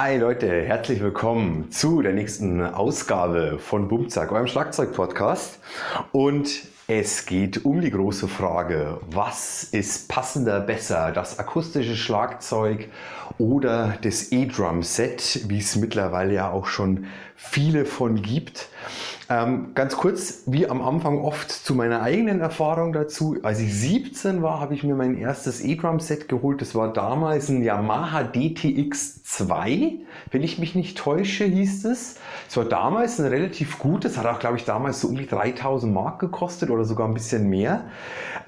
Hi 0.00 0.16
Leute, 0.16 0.62
herzlich 0.62 1.00
willkommen 1.00 1.72
zu 1.72 2.02
der 2.02 2.12
nächsten 2.12 2.62
Ausgabe 2.64 3.58
von 3.58 3.88
Bumzack, 3.88 4.30
eurem 4.30 4.46
Schlagzeug-Podcast. 4.46 5.58
Und 6.12 6.48
es 6.90 7.26
geht 7.26 7.66
um 7.66 7.82
die 7.82 7.90
große 7.90 8.28
Frage, 8.28 8.98
was 9.10 9.62
ist 9.62 10.08
passender 10.08 10.58
besser, 10.60 11.12
das 11.12 11.38
akustische 11.38 11.96
Schlagzeug 11.96 12.88
oder 13.36 13.98
das 14.00 14.32
E-Drum-Set, 14.32 15.42
wie 15.48 15.58
es 15.58 15.76
mittlerweile 15.76 16.32
ja 16.32 16.50
auch 16.50 16.64
schon 16.64 17.04
viele 17.36 17.84
von 17.84 18.22
gibt. 18.22 18.70
Ähm, 19.30 19.72
ganz 19.74 19.96
kurz, 19.98 20.44
wie 20.46 20.66
am 20.68 20.80
Anfang 20.80 21.18
oft 21.18 21.50
zu 21.50 21.74
meiner 21.74 22.00
eigenen 22.00 22.40
Erfahrung 22.40 22.94
dazu. 22.94 23.36
Als 23.42 23.60
ich 23.60 23.74
17 23.74 24.42
war, 24.42 24.58
habe 24.58 24.74
ich 24.74 24.82
mir 24.82 24.94
mein 24.94 25.18
erstes 25.18 25.62
E-Drum-Set 25.62 26.28
geholt. 26.30 26.62
Das 26.62 26.74
war 26.74 26.94
damals 26.94 27.50
ein 27.50 27.62
Yamaha 27.62 28.22
DTX 28.22 29.22
2, 29.24 29.96
wenn 30.30 30.42
ich 30.42 30.58
mich 30.58 30.74
nicht 30.74 30.96
täusche, 30.96 31.44
hieß 31.44 31.84
es. 31.84 32.16
Es 32.48 32.56
war 32.56 32.64
damals 32.64 33.20
ein 33.20 33.26
relativ 33.26 33.78
gutes, 33.78 34.16
hat 34.16 34.24
auch, 34.24 34.38
glaube 34.38 34.56
ich, 34.56 34.64
damals 34.64 35.02
so 35.02 35.08
um 35.08 35.16
die 35.16 35.26
3000 35.26 35.92
Mark 35.92 36.20
gekostet 36.20 36.70
oder 36.78 36.86
sogar 36.86 37.06
ein 37.06 37.14
bisschen 37.14 37.48
mehr. 37.48 37.86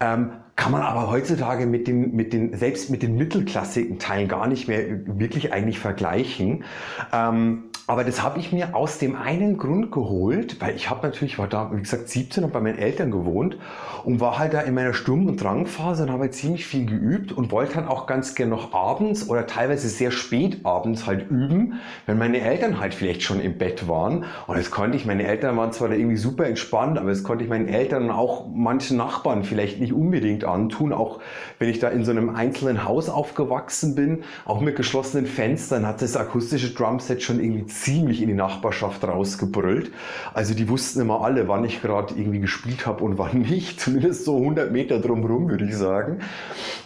Ähm, 0.01 0.33
kann 0.57 0.73
man 0.73 0.83
aber 0.83 1.11
heutzutage 1.11 1.67
mit 1.67 1.89
den, 1.89 2.15
mit 2.15 2.33
den, 2.33 2.55
selbst 2.57 2.91
mit 2.91 3.03
den 3.03 3.17
mittelklassigen 3.17 3.99
Teilen 3.99 4.29
gar 4.29 4.47
nicht 4.47 4.69
mehr 4.69 5.07
wirklich 5.07 5.53
eigentlich 5.53 5.79
vergleichen. 5.79 6.65
Ähm, 7.13 7.70
aber 7.91 8.05
das 8.05 8.23
habe 8.23 8.39
ich 8.39 8.53
mir 8.53 8.77
aus 8.77 8.99
dem 8.99 9.17
einen 9.17 9.59
Grund 9.59 9.91
geholt, 9.91 10.61
weil 10.61 10.77
ich 10.77 10.89
habe 10.91 11.05
natürlich, 11.05 11.41
war 11.41 11.49
da, 11.49 11.73
wie 11.75 11.81
gesagt, 11.81 12.09
17 12.09 12.45
und 12.45 12.53
bei 12.53 12.61
meinen 12.61 12.79
Eltern 12.79 13.11
gewohnt 13.11 13.59
und 14.05 14.21
war 14.21 14.39
halt 14.39 14.55
da 14.55 14.61
in 14.61 14.75
meiner 14.75 14.95
Sturm- 14.95 15.27
und 15.27 15.43
Drangphase 15.43 16.05
und 16.05 16.13
habe 16.13 16.23
halt 16.23 16.35
ziemlich 16.35 16.67
viel 16.67 16.87
geübt 16.87 17.33
und 17.33 17.51
wollte 17.51 17.75
halt 17.75 17.89
auch 17.89 18.07
ganz 18.07 18.37
gern 18.37 18.49
noch 18.49 18.73
abends 18.73 19.29
oder 19.29 19.45
teilweise 19.49 19.89
sehr 19.89 20.13
spät 20.13 20.65
abends 20.65 21.09
halt 21.09 21.29
üben, 21.33 21.81
wenn 22.07 22.17
meine 22.17 22.41
Eltern 22.41 22.79
halt 22.79 22.95
vielleicht 22.95 23.23
schon 23.23 23.41
im 23.41 23.59
Bett 23.59 23.89
waren. 23.89 24.25
Und 24.47 24.57
das 24.57 24.71
konnte 24.71 24.97
ich, 24.97 25.05
meine 25.05 25.27
Eltern 25.27 25.57
waren 25.57 25.73
zwar 25.73 25.89
da 25.89 25.97
irgendwie 25.97 26.17
super 26.17 26.47
entspannt, 26.47 26.97
aber 26.97 27.09
das 27.09 27.25
konnte 27.25 27.43
ich 27.43 27.51
meinen 27.51 27.67
Eltern 27.67 28.05
und 28.05 28.11
auch 28.13 28.47
manchen 28.55 28.99
Nachbarn 28.99 29.43
vielleicht 29.43 29.81
nicht 29.81 29.93
unbedingt 29.93 30.45
antun, 30.45 30.93
auch 30.93 31.19
wenn 31.59 31.69
ich 31.69 31.81
da 31.81 31.89
in 31.89 32.05
so 32.05 32.13
einem 32.13 32.31
einzelnen 32.37 32.85
Haus 32.85 33.09
aufgewachsen 33.09 33.97
bin, 33.97 34.23
auch 34.45 34.61
mit 34.61 34.77
geschlossenen 34.77 35.27
Fenstern 35.27 35.89
hat 35.89 36.03
das 36.03 36.17
akustische 36.17 36.73
Drumset 36.73 37.21
schon 37.21 37.41
irgendwie 37.43 37.67
ziemlich 37.81 38.21
in 38.23 38.29
die 38.29 38.35
Nachbarschaft 38.35 39.03
rausgebrüllt. 39.05 39.91
Also 40.35 40.55
die 40.55 40.69
wussten 40.69 41.01
immer 41.01 41.23
alle, 41.23 41.49
wann 41.49 41.65
ich 41.65 41.81
gerade 41.81 42.15
irgendwie 42.15 42.41
gespielt 42.41 42.87
habe 42.87 43.05
und 43.05 43.19
wann 43.19 43.41
nicht. 43.41 43.81
Zumindest 43.81 44.25
so 44.25 44.37
100 44.37 44.71
Meter 44.71 44.99
drumherum, 45.01 45.49
würde 45.49 45.65
ich 45.65 45.77
sagen. 45.77 46.21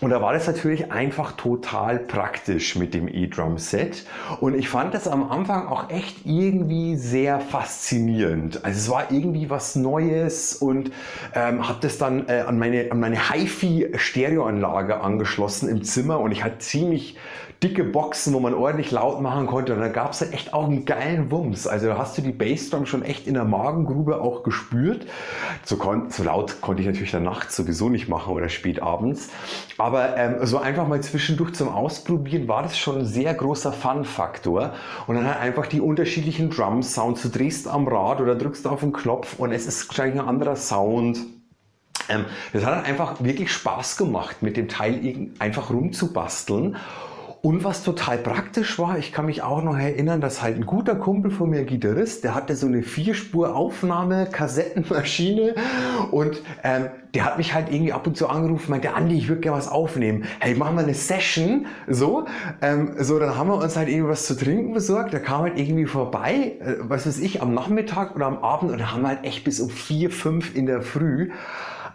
Und 0.00 0.10
da 0.10 0.20
war 0.22 0.32
das 0.32 0.46
natürlich 0.46 0.92
einfach 0.92 1.32
total 1.32 1.98
praktisch 1.98 2.76
mit 2.76 2.94
dem 2.94 3.08
E-Drum-Set. 3.08 4.06
Und 4.40 4.54
ich 4.54 4.68
fand 4.68 4.94
das 4.94 5.08
am 5.08 5.30
Anfang 5.30 5.66
auch 5.66 5.90
echt 5.90 6.24
irgendwie 6.24 6.96
sehr 6.96 7.40
faszinierend. 7.40 8.64
Also 8.64 8.78
es 8.78 8.90
war 8.90 9.10
irgendwie 9.10 9.50
was 9.50 9.76
Neues 9.76 10.54
und 10.54 10.92
ähm, 11.34 11.66
habe 11.68 11.78
das 11.80 11.98
dann 11.98 12.28
äh, 12.28 12.44
an 12.46 12.58
meine, 12.58 12.90
an 12.90 13.00
meine 13.00 13.30
HiFi-Stereoanlage 13.30 15.00
angeschlossen 15.00 15.68
im 15.68 15.82
Zimmer 15.82 16.20
und 16.20 16.32
ich 16.32 16.44
hatte 16.44 16.58
ziemlich 16.58 17.16
dicke 17.64 17.82
Boxen, 17.82 18.34
wo 18.34 18.40
man 18.40 18.52
ordentlich 18.52 18.90
laut 18.90 19.22
machen 19.22 19.46
konnte. 19.46 19.72
Und 19.72 19.80
da 19.80 19.88
gab 19.88 20.12
es 20.12 20.20
halt 20.20 20.34
echt 20.34 20.52
auch 20.52 20.64
einen 20.64 20.84
geilen 20.84 21.30
Wumms. 21.30 21.66
Also 21.66 21.86
da 21.86 21.96
hast 21.96 22.16
du 22.18 22.22
die 22.22 22.32
Bassdrum 22.32 22.84
schon 22.84 23.02
echt 23.02 23.26
in 23.26 23.34
der 23.34 23.44
Magengrube 23.44 24.20
auch 24.20 24.42
gespürt. 24.42 25.06
So, 25.64 25.78
so 26.08 26.22
laut 26.22 26.60
konnte 26.60 26.82
ich 26.82 26.86
natürlich 26.86 27.12
dann 27.12 27.24
nachts 27.24 27.56
sowieso 27.56 27.88
nicht 27.88 28.06
machen 28.06 28.34
oder 28.34 28.50
spät 28.50 28.82
abends. 28.82 29.30
Aber 29.78 30.16
ähm, 30.18 30.44
so 30.46 30.58
einfach 30.58 30.86
mal 30.86 31.02
zwischendurch 31.02 31.54
zum 31.54 31.68
Ausprobieren 31.68 32.48
war 32.48 32.62
das 32.62 32.78
schon 32.78 32.98
ein 32.98 33.06
sehr 33.06 33.32
großer 33.32 33.72
Fun-Faktor. 33.72 34.74
Und 35.06 35.16
dann 35.16 35.26
halt 35.26 35.40
einfach 35.40 35.66
die 35.66 35.80
unterschiedlichen 35.80 36.50
Drum-Sounds. 36.50 37.22
Du 37.22 37.30
drehst 37.30 37.66
am 37.66 37.88
Rad 37.88 38.20
oder 38.20 38.34
drückst 38.34 38.66
auf 38.66 38.80
den 38.80 38.92
Knopf 38.92 39.38
und 39.38 39.52
es 39.52 39.66
ist 39.66 39.88
gleich 39.88 40.12
ein 40.12 40.20
anderer 40.20 40.56
Sound. 40.56 41.18
Ähm, 42.10 42.26
das 42.52 42.66
hat 42.66 42.84
einfach 42.84 43.24
wirklich 43.24 43.50
Spaß 43.50 43.96
gemacht, 43.96 44.42
mit 44.42 44.58
dem 44.58 44.68
Teil 44.68 45.30
einfach 45.38 45.70
rumzubasteln. 45.70 46.76
Und 47.44 47.62
was 47.62 47.84
total 47.84 48.16
praktisch 48.16 48.78
war, 48.78 48.96
ich 48.96 49.12
kann 49.12 49.26
mich 49.26 49.42
auch 49.42 49.62
noch 49.62 49.76
erinnern, 49.76 50.22
dass 50.22 50.40
halt 50.40 50.56
ein 50.56 50.64
guter 50.64 50.94
Kumpel 50.94 51.30
von 51.30 51.50
mir, 51.50 51.64
Gitarrist, 51.64 52.24
der 52.24 52.34
hatte 52.34 52.56
so 52.56 52.66
eine 52.66 52.82
Vierspur-Aufnahme-Kassettenmaschine 52.82 55.54
und 56.10 56.40
ähm, 56.62 56.86
der 57.12 57.26
hat 57.26 57.36
mich 57.36 57.52
halt 57.52 57.70
irgendwie 57.70 57.92
ab 57.92 58.06
und 58.06 58.16
zu 58.16 58.30
angerufen, 58.30 58.70
meinte, 58.70 58.94
Andi, 58.94 59.18
ich 59.18 59.28
würde 59.28 59.42
gerne 59.42 59.58
was 59.58 59.68
aufnehmen. 59.68 60.24
Hey, 60.40 60.54
machen 60.54 60.76
wir 60.76 60.84
eine 60.84 60.94
Session. 60.94 61.66
So, 61.86 62.24
ähm, 62.62 62.94
so, 62.98 63.18
dann 63.18 63.36
haben 63.36 63.48
wir 63.48 63.58
uns 63.58 63.76
halt 63.76 63.90
irgendwie 63.90 64.08
was 64.08 64.24
zu 64.24 64.38
trinken 64.38 64.72
besorgt. 64.72 65.12
Der 65.12 65.20
kam 65.20 65.42
halt 65.42 65.58
irgendwie 65.58 65.84
vorbei, 65.84 66.56
äh, 66.60 66.76
was 66.80 67.06
weiß 67.06 67.18
ich, 67.18 67.42
am 67.42 67.52
Nachmittag 67.52 68.16
oder 68.16 68.24
am 68.24 68.38
Abend 68.38 68.72
und 68.72 68.78
dann 68.78 68.90
haben 68.90 69.02
wir 69.02 69.08
halt 69.08 69.24
echt 69.24 69.44
bis 69.44 69.60
um 69.60 69.68
vier, 69.68 70.10
fünf 70.10 70.56
in 70.56 70.64
der 70.64 70.80
Früh 70.80 71.28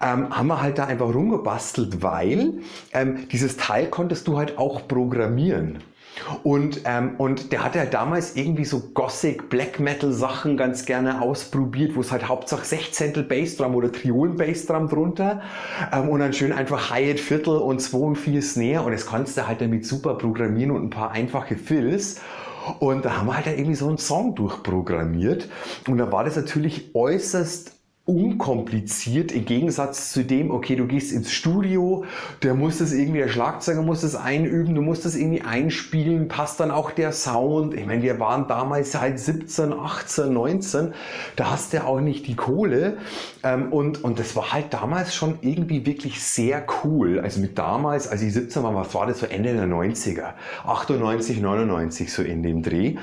ähm, 0.02 0.36
haben 0.36 0.48
wir 0.48 0.62
halt 0.62 0.78
da 0.78 0.86
einfach 0.86 1.14
rumgebastelt, 1.14 2.02
weil 2.02 2.60
ähm, 2.94 3.28
dieses 3.32 3.58
Teil 3.58 3.88
konntest 3.88 4.28
du 4.28 4.38
halt 4.38 4.58
auch 4.58 4.88
programmieren. 4.88 5.80
Und, 6.44 6.82
ähm, 6.86 7.16
und 7.18 7.52
der 7.52 7.64
hat 7.64 7.76
ja 7.76 7.86
damals 7.86 8.36
irgendwie 8.36 8.66
so 8.66 8.80
Gothic, 8.94 9.50
Black 9.50 9.80
Metal 9.80 10.12
Sachen 10.12 10.58
ganz 10.58 10.86
gerne 10.86 11.22
ausprobiert, 11.22 11.96
wo 11.96 12.02
es 12.02 12.12
halt 12.12 12.28
Hauptsache 12.28 12.66
16 12.66 13.28
Bassdrum 13.28 13.76
oder 13.76 13.92
Triolen 13.92 14.36
Bassdrum 14.36 14.90
drunter 14.90 15.42
ähm, 15.94 16.10
und 16.10 16.20
dann 16.20 16.34
schön 16.34 16.52
einfach 16.52 16.90
Hi-Hat 16.92 17.20
Viertel 17.20 17.58
und 17.58 17.80
2 17.80 17.98
und 17.98 18.16
4 18.16 18.42
Snare 18.42 18.84
und 18.84 18.92
das 18.92 19.06
konntest 19.06 19.38
du 19.38 19.48
halt 19.48 19.62
damit 19.62 19.86
super 19.86 20.16
programmieren 20.16 20.72
und 20.72 20.84
ein 20.86 20.90
paar 20.90 21.12
einfache 21.12 21.56
Fills. 21.56 22.22
Und 22.80 23.06
da 23.06 23.18
haben 23.18 23.28
wir 23.28 23.36
halt 23.36 23.48
irgendwie 23.48 23.76
so 23.76 23.88
einen 23.88 23.98
Song 23.98 24.36
durchprogrammiert 24.36 25.50
und 25.88 25.98
da 25.98 26.12
war 26.12 26.24
das 26.24 26.36
natürlich 26.36 26.94
äußerst 26.94 27.79
unkompliziert 28.10 29.32
im 29.32 29.46
Gegensatz 29.46 30.12
zu 30.12 30.24
dem, 30.24 30.50
okay, 30.50 30.76
du 30.76 30.88
gehst 30.88 31.12
ins 31.12 31.32
Studio, 31.32 32.06
der 32.42 32.56
muss 32.56 32.80
das 32.80 32.92
irgendwie, 32.92 33.20
der 33.20 33.30
Schlagzeuger 33.30 33.84
muss 33.84 34.02
das 34.02 34.16
einüben, 34.16 34.74
du 34.74 34.82
musst 34.82 35.06
das 35.06 35.16
irgendwie 35.16 35.42
einspielen, 35.42 36.28
passt 36.28 36.60
dann 36.60 36.72
auch 36.72 36.90
der 36.90 37.12
Sound. 37.12 37.76
Ich 37.76 37.86
meine, 37.86 38.02
wir 38.02 38.20
waren 38.20 38.48
damals 38.48 39.00
halt 39.00 39.20
17, 39.20 39.74
18, 39.74 40.34
19, 40.34 40.94
da 41.36 41.52
hast 41.52 41.74
du 41.74 41.86
auch 41.86 42.02
nicht 42.02 42.26
die 42.26 42.36
Kohle. 42.36 42.98
Ähm, 43.44 43.72
und, 43.72 44.04
und 44.04 44.18
das 44.18 44.36
war 44.36 44.54
halt 44.54 44.74
damals 44.74 45.14
schon 45.14 45.38
irgendwie 45.42 45.86
wirklich 45.86 46.22
sehr 46.22 46.66
cool. 46.84 47.20
Also 47.20 47.40
mit 47.40 47.60
damals, 47.60 48.08
als 48.08 48.24
ich 48.24 48.34
17 48.34 48.64
war, 48.64 48.74
was 48.74 48.94
war 48.96 49.06
das 49.06 49.20
so 49.20 49.28
Ende 49.28 49.54
der 49.54 49.68
90er? 49.68 50.34
98, 50.66 51.40
99 51.40 52.12
so 52.12 52.24
in 52.24 52.42
dem 52.42 52.64
Dreh. 52.64 52.96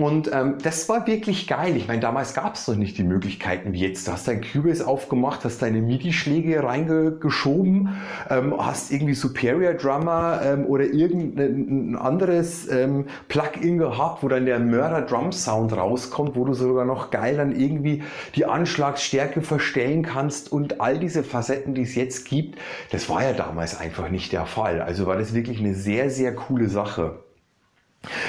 Und 0.00 0.30
ähm, 0.32 0.56
das 0.62 0.88
war 0.88 1.06
wirklich 1.06 1.46
geil. 1.46 1.76
Ich 1.76 1.86
meine, 1.86 2.00
damals 2.00 2.32
gab 2.32 2.54
es 2.54 2.66
noch 2.66 2.74
nicht 2.74 2.96
die 2.96 3.02
Möglichkeiten 3.02 3.74
wie 3.74 3.80
jetzt. 3.80 4.08
Du 4.08 4.12
hast 4.12 4.26
dein 4.26 4.40
Cubase 4.40 4.86
aufgemacht, 4.86 5.44
hast 5.44 5.60
deine 5.60 5.82
MIDI-Schläge 5.82 6.62
reingeschoben, 6.62 7.90
ähm, 8.30 8.54
hast 8.58 8.90
irgendwie 8.92 9.12
Superior 9.12 9.74
Drummer 9.74 10.40
ähm, 10.42 10.64
oder 10.64 10.84
irgendein 10.84 11.96
anderes 11.96 12.66
ähm, 12.70 13.08
Plugin 13.28 13.76
gehabt, 13.76 14.22
wo 14.22 14.28
dann 14.28 14.46
der 14.46 14.58
Mörder-Drum-Sound 14.58 15.76
rauskommt, 15.76 16.34
wo 16.34 16.46
du 16.46 16.54
sogar 16.54 16.86
noch 16.86 17.10
geil 17.10 17.36
dann 17.36 17.54
irgendwie 17.54 18.02
die 18.36 18.46
Anschlagsstärke 18.46 19.42
verstellen 19.42 20.02
kannst 20.02 20.50
und 20.50 20.80
all 20.80 20.98
diese 20.98 21.22
Facetten, 21.22 21.74
die 21.74 21.82
es 21.82 21.94
jetzt 21.94 22.24
gibt. 22.24 22.58
Das 22.90 23.10
war 23.10 23.22
ja 23.22 23.34
damals 23.34 23.78
einfach 23.78 24.08
nicht 24.08 24.32
der 24.32 24.46
Fall. 24.46 24.80
Also 24.80 25.04
war 25.04 25.18
das 25.18 25.34
wirklich 25.34 25.60
eine 25.60 25.74
sehr, 25.74 26.08
sehr 26.08 26.34
coole 26.34 26.70
Sache. 26.70 27.18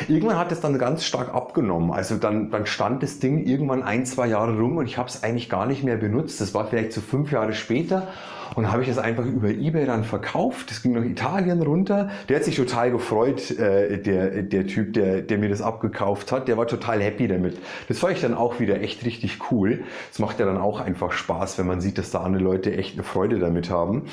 Irgendwann 0.09 0.37
hat 0.37 0.51
es 0.51 0.59
dann 0.59 0.77
ganz 0.77 1.05
stark 1.05 1.33
abgenommen. 1.33 1.91
Also 1.91 2.17
dann, 2.17 2.51
dann 2.51 2.65
stand 2.65 3.03
das 3.03 3.19
Ding 3.19 3.45
irgendwann 3.45 3.83
ein, 3.83 4.05
zwei 4.05 4.27
Jahre 4.27 4.59
rum 4.59 4.77
und 4.77 4.85
ich 4.85 4.97
habe 4.97 5.07
es 5.07 5.23
eigentlich 5.23 5.49
gar 5.49 5.65
nicht 5.65 5.83
mehr 5.83 5.95
benutzt. 5.95 6.41
Das 6.41 6.53
war 6.53 6.67
vielleicht 6.67 6.91
so 6.91 6.99
fünf 6.99 7.31
Jahre 7.31 7.53
später 7.53 8.07
und 8.55 8.69
habe 8.69 8.81
ich 8.81 8.89
das 8.89 8.97
einfach 8.97 9.25
über 9.25 9.49
Ebay 9.49 9.85
dann 9.85 10.03
verkauft. 10.03 10.69
Das 10.69 10.81
ging 10.81 10.91
nach 10.91 11.05
Italien 11.05 11.61
runter. 11.61 12.09
Der 12.27 12.37
hat 12.37 12.43
sich 12.43 12.57
total 12.57 12.91
gefreut, 12.91 13.51
äh, 13.51 13.97
der, 13.97 14.43
der 14.43 14.67
Typ, 14.67 14.93
der, 14.93 15.21
der 15.21 15.37
mir 15.37 15.47
das 15.47 15.61
abgekauft 15.61 16.33
hat. 16.33 16.49
Der 16.49 16.57
war 16.57 16.67
total 16.67 17.01
happy 17.01 17.29
damit. 17.29 17.57
Das 17.87 17.99
fand 17.99 18.13
ich 18.13 18.21
dann 18.21 18.33
auch 18.33 18.59
wieder 18.59 18.81
echt 18.81 19.05
richtig 19.05 19.39
cool. 19.51 19.85
Das 20.09 20.19
macht 20.19 20.39
ja 20.39 20.45
dann 20.45 20.57
auch 20.57 20.81
einfach 20.81 21.13
Spaß, 21.13 21.57
wenn 21.59 21.67
man 21.67 21.79
sieht, 21.79 21.97
dass 21.97 22.11
da 22.11 22.21
andere 22.21 22.43
Leute 22.43 22.75
echt 22.75 22.95
eine 22.95 23.03
Freude 23.03 23.39
damit 23.39 23.69
haben. 23.69 24.03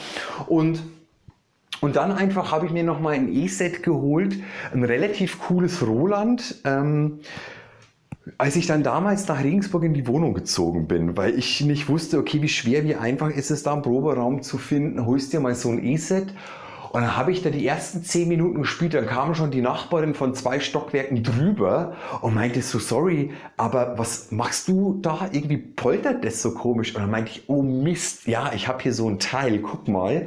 Und 0.46 0.82
und 1.80 1.96
dann 1.96 2.12
einfach 2.12 2.52
habe 2.52 2.66
ich 2.66 2.72
mir 2.72 2.84
nochmal 2.84 3.14
ein 3.14 3.32
E-Set 3.32 3.82
geholt, 3.82 4.36
ein 4.72 4.84
relativ 4.84 5.40
cooles 5.40 5.86
Roland. 5.86 6.56
Ähm, 6.64 7.20
als 8.36 8.56
ich 8.56 8.66
dann 8.66 8.82
damals 8.82 9.26
nach 9.26 9.42
Regensburg 9.42 9.84
in 9.84 9.94
die 9.94 10.06
Wohnung 10.06 10.34
gezogen 10.34 10.86
bin, 10.86 11.16
weil 11.16 11.38
ich 11.38 11.62
nicht 11.62 11.88
wusste, 11.88 12.19
okay, 12.19 12.42
wie 12.42 12.48
schwer, 12.48 12.84
wie 12.84 12.94
einfach 12.94 13.30
ist 13.30 13.50
es 13.50 13.62
da 13.62 13.72
einen 13.72 13.82
Proberaum 13.82 14.42
zu 14.42 14.58
finden, 14.58 15.06
holst 15.06 15.32
dir 15.32 15.40
mal 15.40 15.54
so 15.54 15.70
ein 15.70 15.82
E-Set. 15.82 16.34
Und 16.90 17.02
dann 17.02 17.16
habe 17.16 17.32
ich 17.32 17.42
da 17.42 17.50
die 17.50 17.66
ersten 17.66 18.02
zehn 18.02 18.28
Minuten 18.28 18.62
gespielt, 18.62 18.94
dann 18.94 19.06
kam 19.06 19.34
schon 19.34 19.50
die 19.50 19.60
Nachbarin 19.60 20.14
von 20.14 20.34
zwei 20.34 20.58
Stockwerken 20.58 21.22
drüber 21.22 21.94
und 22.22 22.34
meinte 22.34 22.62
so, 22.62 22.78
sorry, 22.78 23.30
aber 23.58 23.98
was 23.98 24.30
machst 24.30 24.69
du 24.69 24.98
da? 25.02 25.28
Irgendwie 25.32 25.58
poltert 25.58 26.25
das 26.25 26.40
so 26.40 26.54
komisch. 26.54 26.94
Und 26.94 27.02
dann 27.02 27.10
meinte 27.10 27.30
ich, 27.32 27.44
oh 27.46 27.62
Mist, 27.62 28.26
ja, 28.26 28.52
ich 28.54 28.69
habe 28.69 28.82
hier 28.82 28.94
so 28.94 29.08
ein 29.08 29.19
Teil, 29.19 29.58
guck 29.58 29.86
mal. 29.86 30.26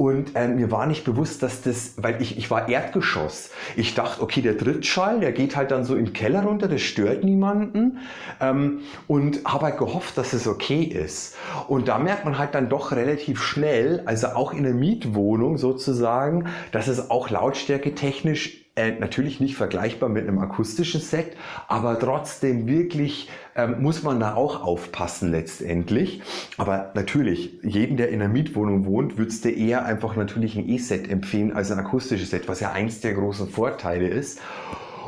Und 0.00 0.34
äh, 0.34 0.48
mir 0.48 0.70
war 0.70 0.86
nicht 0.86 1.04
bewusst, 1.04 1.42
dass 1.42 1.60
das, 1.60 1.92
weil 1.98 2.22
ich, 2.22 2.38
ich 2.38 2.50
war 2.50 2.70
Erdgeschoss. 2.70 3.50
Ich 3.76 3.94
dachte, 3.94 4.22
okay, 4.22 4.40
der 4.40 4.56
Trittschall, 4.56 5.20
der 5.20 5.30
geht 5.32 5.56
halt 5.56 5.72
dann 5.72 5.84
so 5.84 5.94
in 5.94 6.06
den 6.06 6.12
Keller 6.14 6.42
runter, 6.42 6.68
das 6.68 6.80
stört 6.80 7.22
niemanden. 7.22 7.98
Ähm, 8.40 8.78
und 9.08 9.44
habe 9.44 9.66
halt 9.66 9.76
gehofft, 9.76 10.16
dass 10.16 10.32
es 10.32 10.48
okay 10.48 10.84
ist. 10.84 11.36
Und 11.68 11.88
da 11.88 11.98
merkt 11.98 12.24
man 12.24 12.38
halt 12.38 12.54
dann 12.54 12.70
doch 12.70 12.92
relativ 12.92 13.42
schnell, 13.42 14.02
also 14.06 14.28
auch 14.28 14.54
in 14.54 14.62
der 14.62 14.72
Mietwohnung 14.72 15.58
sozusagen, 15.58 16.46
dass 16.72 16.88
es 16.88 17.10
auch 17.10 17.28
lautstärke 17.28 17.94
technisch 17.94 18.69
äh, 18.76 18.92
natürlich 18.92 19.40
nicht 19.40 19.56
vergleichbar 19.56 20.08
mit 20.08 20.28
einem 20.28 20.38
akustischen 20.38 21.00
Set, 21.00 21.36
aber 21.68 21.98
trotzdem 21.98 22.66
wirklich 22.66 23.28
ähm, 23.56 23.82
muss 23.82 24.02
man 24.02 24.20
da 24.20 24.34
auch 24.34 24.62
aufpassen 24.62 25.30
letztendlich. 25.30 26.22
Aber 26.56 26.92
natürlich, 26.94 27.58
jeden, 27.62 27.96
der 27.96 28.10
in 28.10 28.22
einer 28.22 28.32
Mietwohnung 28.32 28.86
wohnt, 28.86 29.18
würdest 29.18 29.44
du 29.44 29.50
eher 29.50 29.84
einfach 29.84 30.16
natürlich 30.16 30.56
ein 30.56 30.68
E-Set 30.68 31.10
empfehlen 31.10 31.52
als 31.52 31.70
ein 31.70 31.78
akustisches 31.78 32.30
Set, 32.30 32.48
was 32.48 32.60
ja 32.60 32.72
eins 32.72 33.00
der 33.00 33.14
großen 33.14 33.48
Vorteile 33.48 34.08
ist. 34.08 34.40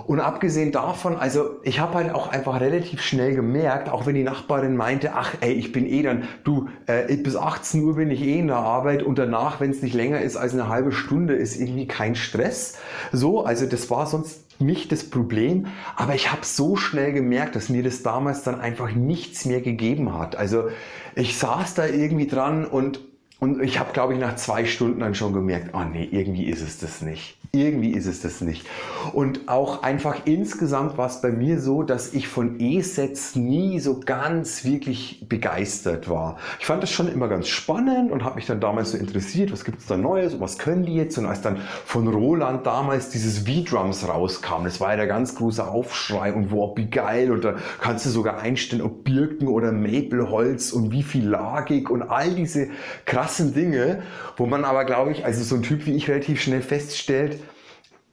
Und 0.07 0.21
abgesehen 0.21 0.73
davon, 0.73 1.17
also 1.17 1.61
ich 1.63 1.81
habe 1.81 1.95
halt 1.95 2.15
auch 2.15 2.29
einfach 2.29 2.61
relativ 2.61 3.01
schnell 3.03 3.35
gemerkt, 3.35 3.89
auch 3.89 4.07
wenn 4.07 4.15
die 4.15 4.23
Nachbarin 4.23 4.77
meinte, 4.77 5.13
ach 5.15 5.35
ey, 5.41 5.53
ich 5.53 5.73
bin 5.73 5.87
eh 5.87 6.03
dann, 6.03 6.25
du, 6.45 6.69
äh, 6.87 7.15
bis 7.17 7.37
18 7.37 7.83
Uhr 7.85 7.97
bin 7.97 8.11
ich 8.11 8.23
eh 8.23 8.39
in 8.39 8.49
der 8.49 8.57
Arbeit 8.57 9.03
und 9.03 9.19
danach, 9.19 9.61
wenn 9.61 9.71
es 9.71 9.83
nicht 9.83 9.95
länger 9.95 10.21
ist 10.21 10.37
als 10.37 10.55
eine 10.55 10.69
halbe 10.69 10.93
Stunde, 10.93 11.35
ist 11.35 11.61
irgendwie 11.61 11.87
kein 11.87 12.15
Stress. 12.15 12.79
So, 13.13 13.45
also 13.45 13.67
das 13.67 13.91
war 13.91 14.07
sonst 14.07 14.61
nicht 14.61 14.93
das 14.93 15.09
Problem, 15.09 15.67
aber 15.97 16.15
ich 16.15 16.31
habe 16.31 16.45
so 16.45 16.77
schnell 16.77 17.13
gemerkt, 17.13 17.57
dass 17.57 17.69
mir 17.69 17.83
das 17.83 18.03
damals 18.03 18.43
dann 18.43 18.61
einfach 18.61 18.93
nichts 18.93 19.45
mehr 19.45 19.61
gegeben 19.61 20.17
hat. 20.17 20.37
Also 20.37 20.69
ich 21.15 21.37
saß 21.39 21.75
da 21.75 21.87
irgendwie 21.87 22.27
dran 22.27 22.65
und 22.65 23.01
und 23.41 23.61
ich 23.61 23.81
habe, 23.81 23.93
glaube 23.93 24.15
ich, 24.15 24.21
nach 24.21 24.37
zwei 24.37 24.67
Stunden 24.67 25.01
dann 25.01 25.17
schon 25.17 25.33
gemerkt, 25.33 25.71
oh 25.75 25.83
nee, 25.83 26.09
irgendwie 26.09 26.45
ist 26.45 26.63
es 26.63 26.79
das 26.79 27.03
nicht. 27.03 27.37
Irgendwie 27.55 27.91
ist 27.91 28.07
es 28.07 28.23
das 28.23 28.41
nicht. 28.41 28.67
Und 29.13 29.47
auch 29.47 29.83
einfach 29.83 30.23
insgesamt 30.25 30.97
war 30.97 31.09
es 31.09 31.21
bei 31.21 31.31
mir 31.31 31.61
so, 31.61 31.83
dass 31.83 32.15
ich 32.15 32.27
von 32.27 32.59
E-Sets 32.59 33.37
nie 33.37 33.79
so 33.79 34.01
ganz 34.01 34.65
wirklich 34.65 35.27
begeistert 35.29 36.09
war. 36.09 36.39
Ich 36.61 36.65
fand 36.65 36.83
das 36.83 36.91
schon 36.91 37.13
immer 37.13 37.29
ganz 37.29 37.49
spannend 37.49 38.11
und 38.11 38.25
habe 38.25 38.37
mich 38.37 38.47
dann 38.47 38.59
damals 38.59 38.93
so 38.93 38.97
interessiert, 38.97 39.53
was 39.53 39.65
gibt 39.65 39.81
es 39.81 39.87
da 39.87 39.99
Neues 39.99 40.33
und 40.33 40.41
was 40.41 40.57
können 40.57 40.87
die 40.87 40.95
jetzt? 40.95 41.19
Und 41.19 41.27
als 41.27 41.43
dann 41.43 41.59
von 41.85 42.09
Roland 42.09 42.67
damals 42.67 43.11
dieses 43.11 43.41
V-Drums 43.41 44.09
rauskam, 44.09 44.65
das 44.65 44.81
war 44.81 44.93
ja 44.93 44.97
der 44.97 45.07
ganz 45.07 45.35
große 45.35 45.63
Aufschrei 45.63 46.33
und 46.33 46.53
wow, 46.53 46.75
wie 46.79 46.89
geil. 46.89 47.31
Und 47.31 47.45
da 47.45 47.57
kannst 47.83 48.07
du 48.07 48.09
sogar 48.09 48.39
einstellen, 48.39 48.81
ob 48.81 49.05
Birken 49.05 49.47
oder 49.47 49.73
Mapleholz 49.73 50.73
und 50.73 50.91
wie 50.91 51.03
viel 51.03 51.29
lagig 51.29 51.91
und 51.91 52.01
all 52.01 52.31
diese 52.31 52.69
krassen 53.05 53.53
Dinge, 53.53 54.01
wo 54.39 54.47
man 54.47 54.65
aber, 54.65 54.87
glaube 54.87 55.13
ich, 55.13 55.27
also 55.27 55.45
so 55.45 55.57
ein 55.57 55.63
Typ 55.63 55.85
wie 55.85 55.95
ich 55.95 56.09
relativ 56.09 56.41
schnell 56.41 56.63
feststellt, 56.63 57.42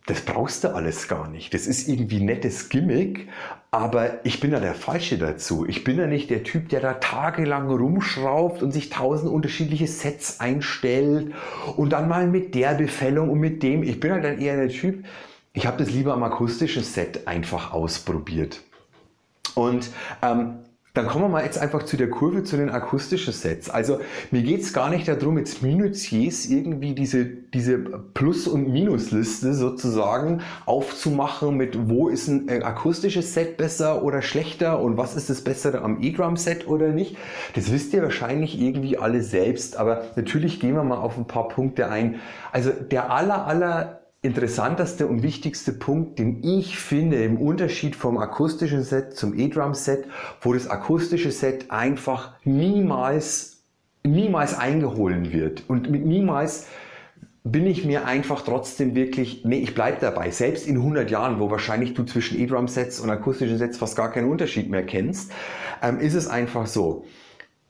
das 0.09 0.21
brauchst 0.21 0.63
du 0.63 0.73
alles 0.73 1.07
gar 1.07 1.29
nicht. 1.29 1.53
Das 1.53 1.67
ist 1.67 1.87
irgendwie 1.87 2.19
nettes 2.19 2.69
Gimmick, 2.69 3.27
aber 3.69 4.25
ich 4.25 4.39
bin 4.39 4.51
ja 4.51 4.59
der 4.59 4.73
Falsche 4.73 5.19
dazu. 5.19 5.67
Ich 5.67 5.83
bin 5.83 5.99
ja 5.99 6.07
nicht 6.07 6.31
der 6.31 6.43
Typ, 6.43 6.69
der 6.69 6.79
da 6.79 6.93
tagelang 6.95 7.69
rumschraubt 7.69 8.63
und 8.63 8.71
sich 8.71 8.89
tausend 8.89 9.31
unterschiedliche 9.31 9.85
Sets 9.85 10.39
einstellt 10.39 11.31
und 11.77 11.93
dann 11.93 12.07
mal 12.07 12.25
mit 12.25 12.55
der 12.55 12.73
Befällung 12.73 13.29
und 13.29 13.39
mit 13.39 13.61
dem. 13.61 13.83
Ich 13.83 13.99
bin 13.99 14.11
halt 14.11 14.23
dann 14.23 14.39
eher 14.39 14.57
der 14.57 14.69
Typ, 14.69 15.05
ich 15.53 15.67
habe 15.67 15.77
das 15.77 15.91
lieber 15.91 16.13
am 16.13 16.23
akustischen 16.23 16.83
Set 16.83 17.27
einfach 17.27 17.71
ausprobiert. 17.71 18.61
Und 19.53 19.91
ähm, 20.23 20.55
dann 20.95 21.05
kommen 21.05 21.25
wir 21.25 21.29
mal 21.29 21.43
jetzt 21.43 21.59
einfach 21.59 21.83
zu 21.83 21.97
der 21.97 22.09
Kurve 22.09 22.43
zu 22.43 22.57
den 22.57 22.71
akustischen 22.71 23.31
Sets. 23.31 23.69
Also 23.69 23.99
mir 24.31 24.41
geht 24.41 24.61
es 24.61 24.73
gar 24.73 24.89
nicht 24.89 25.07
darum, 25.07 25.37
jetzt 25.37 25.61
minutiös 25.61 26.47
irgendwie 26.47 26.95
diese, 26.95 27.25
diese 27.25 27.77
Plus- 27.77 28.47
und 28.47 28.69
Minusliste 28.69 29.53
sozusagen 29.53 30.41
aufzumachen 30.65 31.55
mit 31.55 31.89
wo 31.89 32.09
ist 32.09 32.27
ein 32.27 32.63
akustisches 32.63 33.35
Set 33.35 33.57
besser 33.57 34.03
oder 34.03 34.23
schlechter 34.23 34.81
und 34.81 34.97
was 34.97 35.15
ist 35.15 35.29
das 35.29 35.41
Bessere 35.43 35.81
am 35.81 36.01
E-Drum-Set 36.01 36.67
oder 36.67 36.87
nicht. 36.87 37.17
Das 37.53 37.71
wisst 37.71 37.93
ihr 37.93 38.01
wahrscheinlich 38.01 38.59
irgendwie 38.59 38.97
alle 38.97 39.21
selbst, 39.21 39.77
aber 39.77 40.05
natürlich 40.15 40.59
gehen 40.59 40.73
wir 40.73 40.83
mal 40.83 40.97
auf 40.97 41.17
ein 41.17 41.25
paar 41.25 41.49
Punkte 41.49 41.89
ein. 41.89 42.19
Also 42.51 42.71
der 42.71 43.11
aller, 43.11 43.45
aller 43.45 43.98
interessanteste 44.21 45.07
und 45.07 45.23
wichtigste 45.23 45.71
Punkt, 45.71 46.19
den 46.19 46.43
ich 46.43 46.77
finde 46.77 47.23
im 47.23 47.37
Unterschied 47.37 47.95
vom 47.95 48.17
akustischen 48.17 48.83
Set 48.83 49.15
zum 49.15 49.37
E-Drum-Set, 49.37 50.05
wo 50.41 50.53
das 50.53 50.67
akustische 50.67 51.31
Set 51.31 51.71
einfach 51.71 52.33
niemals, 52.43 53.63
niemals 54.03 54.57
eingeholt 54.57 55.31
wird. 55.31 55.63
Und 55.69 55.89
mit 55.89 56.05
niemals 56.05 56.67
bin 57.45 57.65
ich 57.65 57.85
mir 57.85 58.05
einfach 58.05 58.41
trotzdem 58.41 58.93
wirklich, 58.93 59.45
nee, 59.45 59.59
ich 59.59 59.73
bleibe 59.73 59.97
dabei. 60.01 60.31
Selbst 60.31 60.67
in 60.67 60.75
100 60.75 61.09
Jahren, 61.09 61.39
wo 61.39 61.49
wahrscheinlich 61.49 61.93
du 61.93 62.03
zwischen 62.03 62.37
E-Drum-Sets 62.39 62.99
und 62.99 63.09
akustischen 63.09 63.57
Sets 63.57 63.77
fast 63.77 63.95
gar 63.95 64.11
keinen 64.11 64.29
Unterschied 64.29 64.69
mehr 64.69 64.85
kennst, 64.85 65.31
ähm, 65.81 65.99
ist 65.99 66.13
es 66.13 66.27
einfach 66.27 66.67
so 66.67 67.05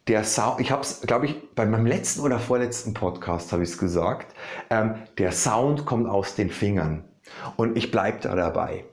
der 0.10 0.24
Sound, 0.24 0.60
ich 0.60 0.72
habe 0.72 0.82
es, 0.82 1.02
glaube 1.02 1.28
ich, 1.28 1.54
bei 1.54 1.66
meinem 1.66 1.86
letzten 1.86 2.22
oder 2.22 2.40
vorletzten 2.40 2.96
Podcast 2.96 3.54
habe 3.54 3.62
ich 3.62 3.70
es 3.70 3.78
gesagt, 3.78 4.34
ähm, 4.72 4.96
der 5.20 5.32
Sound 5.32 5.86
kommt 5.86 6.10
aus 6.10 6.36
den 6.36 6.50
Fingern. 6.50 7.04
Und 7.58 7.78
ich 7.78 7.92
bleibe 7.92 8.20
da 8.20 8.36
dabei. 8.36 8.86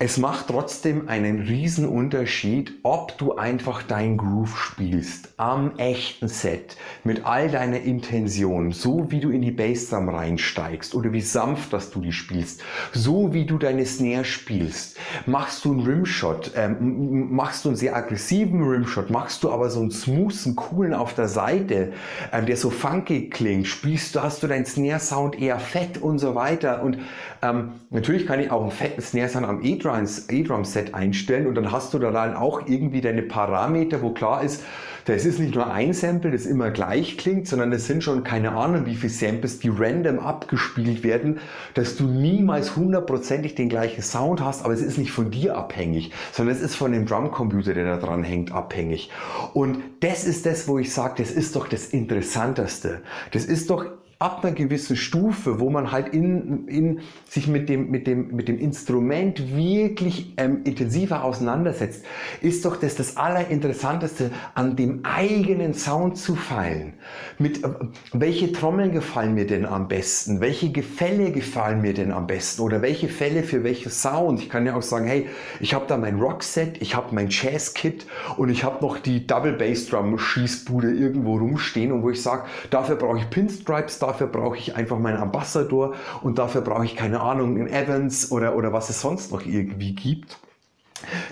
Es 0.00 0.18
macht 0.18 0.48
trotzdem 0.48 1.08
einen 1.08 1.38
riesen 1.38 1.88
Unterschied, 1.88 2.72
ob 2.82 3.16
du 3.16 3.36
einfach 3.36 3.84
dein 3.84 4.16
Groove 4.16 4.58
spielst 4.58 5.34
am 5.36 5.76
echten 5.76 6.26
Set 6.26 6.76
mit 7.04 7.24
all 7.24 7.48
deiner 7.48 7.80
Intention, 7.80 8.72
so 8.72 9.12
wie 9.12 9.20
du 9.20 9.30
in 9.30 9.40
die 9.40 9.52
Bassdrum 9.52 10.08
reinsteigst 10.08 10.96
oder 10.96 11.12
wie 11.12 11.20
sanft, 11.20 11.72
dass 11.72 11.92
du 11.92 12.00
die 12.00 12.10
spielst, 12.10 12.60
so 12.92 13.34
wie 13.34 13.46
du 13.46 13.56
deine 13.56 13.86
Snare 13.86 14.24
spielst. 14.24 14.98
Machst 15.26 15.64
du 15.64 15.70
einen 15.70 15.86
Rimshot, 15.86 16.50
ähm, 16.56 17.32
machst 17.32 17.64
du 17.64 17.68
einen 17.68 17.76
sehr 17.76 17.94
aggressiven 17.94 18.64
Rimshot, 18.64 19.10
machst 19.10 19.44
du 19.44 19.52
aber 19.52 19.70
so 19.70 19.78
einen 19.78 19.92
smoothen, 19.92 20.56
coolen 20.56 20.92
auf 20.92 21.14
der 21.14 21.28
Seite, 21.28 21.92
ähm, 22.32 22.46
der 22.46 22.56
so 22.56 22.70
funky 22.70 23.30
klingt, 23.30 23.68
spielst 23.68 24.16
du, 24.16 24.22
hast 24.24 24.42
du 24.42 24.48
deinen 24.48 24.66
Snare 24.66 24.98
Sound 24.98 25.40
eher 25.40 25.60
fett 25.60 25.98
und 25.98 26.18
so 26.18 26.34
weiter 26.34 26.82
und 26.82 26.98
ähm, 27.42 27.74
natürlich 27.90 28.26
kann 28.26 28.40
ich 28.40 28.50
auch 28.50 28.62
einen 28.62 28.72
fetten 28.72 29.00
Snare 29.00 29.28
Sound 29.28 29.46
am 29.46 29.62
E 29.62 29.83
E-Drum-Set 29.84 30.94
einstellen 30.94 31.46
und 31.46 31.54
dann 31.54 31.72
hast 31.72 31.94
du 31.94 31.98
da 31.98 32.10
dann 32.10 32.34
auch 32.34 32.66
irgendwie 32.66 33.00
deine 33.00 33.22
Parameter, 33.22 34.02
wo 34.02 34.10
klar 34.10 34.42
ist, 34.42 34.62
das 35.04 35.26
ist 35.26 35.38
nicht 35.38 35.54
nur 35.54 35.70
ein 35.70 35.92
Sample, 35.92 36.30
das 36.30 36.46
immer 36.46 36.70
gleich 36.70 37.18
klingt, 37.18 37.46
sondern 37.46 37.72
es 37.72 37.86
sind 37.86 38.02
schon 38.02 38.24
keine 38.24 38.52
Ahnung, 38.52 38.86
wie 38.86 38.94
viele 38.94 39.12
Samples, 39.12 39.58
die 39.58 39.68
random 39.68 40.18
abgespielt 40.18 41.04
werden, 41.04 41.40
dass 41.74 41.96
du 41.96 42.04
niemals 42.04 42.74
hundertprozentig 42.74 43.54
den 43.54 43.68
gleichen 43.68 44.02
Sound 44.02 44.40
hast, 44.40 44.64
aber 44.64 44.72
es 44.72 44.80
ist 44.80 44.96
nicht 44.96 45.12
von 45.12 45.30
dir 45.30 45.56
abhängig, 45.56 46.12
sondern 46.32 46.56
es 46.56 46.62
ist 46.62 46.76
von 46.76 46.92
dem 46.92 47.04
Drumcomputer, 47.04 47.74
der 47.74 47.84
da 47.84 47.96
dran 47.98 48.24
hängt, 48.24 48.52
abhängig. 48.52 49.10
Und 49.52 49.78
das 50.00 50.24
ist 50.24 50.46
das, 50.46 50.68
wo 50.68 50.78
ich 50.78 50.92
sage, 50.92 51.16
das 51.18 51.30
ist 51.30 51.54
doch 51.54 51.68
das 51.68 51.88
Interessanteste. 51.88 53.02
Das 53.32 53.44
ist 53.44 53.68
doch 53.68 53.84
ab 54.18 54.44
einer 54.44 54.54
gewissen 54.54 54.96
Stufe, 54.96 55.60
wo 55.60 55.70
man 55.70 55.90
halt 55.90 56.08
in, 56.08 56.68
in 56.68 57.00
sich 57.28 57.48
mit 57.48 57.68
dem, 57.68 57.90
mit, 57.90 58.06
dem, 58.06 58.34
mit 58.34 58.48
dem 58.48 58.58
Instrument 58.58 59.56
wirklich 59.56 60.34
ähm, 60.36 60.60
intensiver 60.64 61.24
auseinandersetzt, 61.24 62.04
ist 62.40 62.64
doch 62.64 62.76
das 62.76 62.94
das 62.94 63.16
Allerinteressanteste, 63.16 64.30
an 64.54 64.76
dem 64.76 65.00
eigenen 65.04 65.74
Sound 65.74 66.16
zu 66.16 66.36
feilen. 66.36 66.94
Mit, 67.38 67.64
äh, 67.64 67.68
welche 68.12 68.52
Trommeln 68.52 68.92
gefallen 68.92 69.34
mir 69.34 69.46
denn 69.46 69.66
am 69.66 69.88
besten? 69.88 70.40
Welche 70.40 70.70
Gefälle 70.70 71.32
gefallen 71.32 71.80
mir 71.80 71.94
denn 71.94 72.12
am 72.12 72.26
besten? 72.26 72.62
Oder 72.62 72.82
welche 72.82 73.08
Fälle 73.08 73.42
für 73.42 73.64
welche 73.64 73.90
Sound? 73.90 74.40
Ich 74.40 74.48
kann 74.48 74.64
ja 74.64 74.76
auch 74.76 74.82
sagen, 74.82 75.06
hey, 75.06 75.26
ich 75.60 75.74
habe 75.74 75.86
da 75.88 75.96
mein 75.96 76.20
Rockset, 76.20 76.80
ich 76.80 76.94
habe 76.94 77.14
mein 77.14 77.28
Jazz-Kit 77.30 78.06
und 78.36 78.48
ich 78.48 78.64
habe 78.64 78.84
noch 78.84 78.98
die 78.98 79.26
Double 79.26 79.52
Bass 79.54 79.88
Drum 79.88 80.18
Schießbude 80.18 80.92
irgendwo 80.92 81.36
rumstehen 81.36 81.92
und 81.92 82.02
wo 82.02 82.10
ich 82.10 82.22
sage, 82.22 82.44
dafür 82.70 82.96
brauche 82.96 83.18
ich 83.18 83.28
Pinstripes, 83.30 83.98
dafür 84.06 84.26
brauche 84.26 84.56
ich 84.56 84.76
einfach 84.76 84.98
meinen 84.98 85.16
Ambassador 85.16 85.94
und 86.22 86.38
dafür 86.38 86.60
brauche 86.60 86.84
ich 86.84 86.96
keine 86.96 87.20
Ahnung, 87.20 87.56
einen 87.56 87.68
Evans 87.68 88.30
oder, 88.30 88.56
oder 88.56 88.72
was 88.72 88.90
es 88.90 89.00
sonst 89.00 89.32
noch 89.32 89.44
irgendwie 89.44 89.94
gibt. 89.94 90.38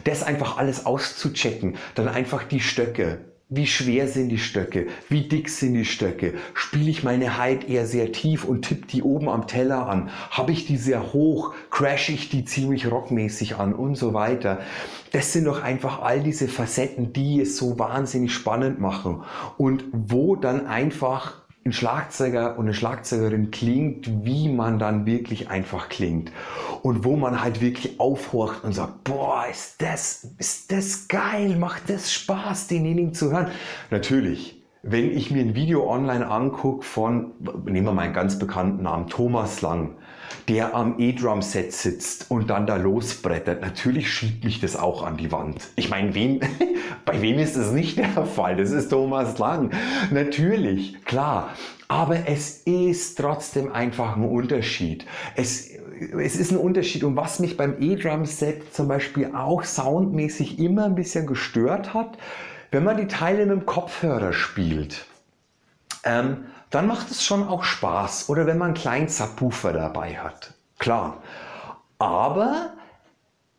Das 0.05 0.23
einfach 0.23 0.59
alles 0.59 0.87
auszuchecken, 0.87 1.77
dann 1.95 2.09
einfach 2.09 2.45
die 2.45 2.61
Stöcke, 2.61 3.21
wie 3.55 3.67
schwer 3.67 4.09
sind 4.09 4.31
die 4.31 4.39
Stöcke? 4.39 4.87
Wie 5.11 5.29
dick 5.29 5.51
sind 5.51 5.75
die 5.75 5.85
Stöcke? 5.85 6.33
Spiele 6.55 6.89
ich 6.89 7.05
meine 7.05 7.37
Heid 7.37 7.69
eher 7.69 7.87
sehr 7.87 8.11
tief 8.11 8.47
und 8.47 8.63
tippe 8.63 8.87
die 8.87 9.03
oben 9.03 9.29
am 9.29 9.47
Teller 9.47 9.87
an? 9.89 10.09
Habe 10.31 10.53
ich 10.53 10.65
die 10.65 10.79
sehr 10.79 11.13
hoch? 11.13 11.53
Crash 11.71 12.09
ich 12.09 12.31
die 12.31 12.47
ziemlich 12.47 12.91
rockmäßig 12.91 13.57
an? 13.57 13.75
Und 13.75 13.97
so 13.97 14.15
weiter. 14.15 14.61
Das 15.13 15.35
sind 15.35 15.45
doch 15.45 15.63
einfach 15.63 16.01
all 16.01 16.21
diese 16.21 16.49
Facetten, 16.49 17.13
die 17.13 17.43
es 17.43 17.59
so 17.59 17.79
wahnsinnig 17.79 18.33
spannend 18.33 18.81
machen 18.81 19.23
und 19.59 19.85
wo 19.93 20.35
dann 20.35 20.67
einfach 20.67 21.42
ein 21.65 21.73
Schlagzeuger 21.73 22.59
und 22.59 22.65
eine 22.67 22.75
Schlagzeugerin 22.75 23.51
klingt, 23.51 24.25
wie 24.25 24.49
man 24.49 24.79
dann 24.79 25.07
wirklich 25.07 25.49
einfach 25.49 25.89
klingt. 25.89 26.33
Und 26.83 27.05
wo 27.05 27.17
man 27.17 27.41
halt 27.41 27.61
wirklich 27.61 28.01
aufhorcht 28.01 28.65
und 28.65 28.73
sagt, 28.73 29.05
boah, 29.05 29.45
ist 29.51 29.81
das, 29.81 30.27
ist 30.39 30.73
das 30.73 31.07
geil, 31.07 31.57
macht 31.57 31.89
das 31.89 32.13
Spaß, 32.13 32.67
denjenigen 32.67 33.15
zu 33.15 33.31
hören. 33.31 33.49
Natürlich, 33.91 34.63
wenn 34.83 35.17
ich 35.17 35.31
mir 35.31 35.43
ein 35.43 35.55
Video 35.55 35.89
online 35.89 36.27
angucke 36.27 36.85
von, 36.85 37.33
nehmen 37.65 37.87
wir 37.87 37.93
mal 37.93 38.03
einen 38.03 38.15
ganz 38.15 38.39
bekannten 38.39 38.83
Namen, 38.83 39.07
Thomas 39.07 39.63
Lang, 39.63 39.97
der 40.49 40.75
am 40.75 40.99
E-Drum-Set 40.99 41.73
sitzt 41.73 42.31
und 42.31 42.51
dann 42.51 42.67
da 42.67 42.77
losbrettert, 42.77 43.61
natürlich 43.61 44.13
schiebt 44.13 44.45
mich 44.45 44.61
das 44.61 44.77
auch 44.77 45.03
an 45.03 45.17
die 45.17 45.31
Wand. 45.33 45.69
Ich 45.77 45.91
meine, 45.91 46.15
wem, 46.15 46.41
bei 47.05 47.21
wem 47.23 47.39
ist 47.39 47.57
das 47.57 47.73
nicht 47.73 47.99
der 47.99 48.25
Fall? 48.27 48.57
Das 48.57 48.71
ist 48.71 48.89
Thomas 48.89 49.39
Lang. 49.39 49.71
Natürlich, 50.11 51.05
klar. 51.05 51.51
Aber 51.89 52.27
es 52.27 52.63
ist 52.65 53.19
trotzdem 53.19 53.71
einfach 53.73 54.17
ein 54.17 54.25
Unterschied. 54.25 55.05
Es, 55.37 55.69
es 56.19 56.37
ist 56.37 56.51
ein 56.51 56.57
Unterschied. 56.57 57.05
Und 57.05 57.17
was 57.17 57.39
mich 57.39 57.57
beim 57.57 57.77
E-Drum-Set 57.81 58.75
zum 58.75 58.89
Beispiel 58.89 59.33
auch 59.35 59.65
soundmäßig 59.65 60.59
immer 60.59 60.87
ein 60.87 60.95
bisschen 60.95 61.27
gestört 61.27 61.95
hat, 61.95 62.19
wenn 62.71 62.85
man 62.85 62.97
die 62.97 63.07
Teile 63.07 63.45
mit 63.45 63.51
dem 63.51 63.67
Kopfhörer 63.67 64.33
spielt, 64.33 65.05
ähm, 66.05 66.47
dann 66.73 66.87
macht 66.87 67.11
es 67.11 67.25
schon 67.25 67.47
auch 67.47 67.65
Spaß. 67.65 68.29
Oder 68.29 68.47
wenn 68.47 68.59
man 68.59 68.69
einen 68.69 68.75
kleinen 68.75 69.09
Subwoofer 69.09 69.73
dabei 69.73 70.19
hat. 70.19 70.55
Klar. 70.79 71.23
Aber 71.99 72.73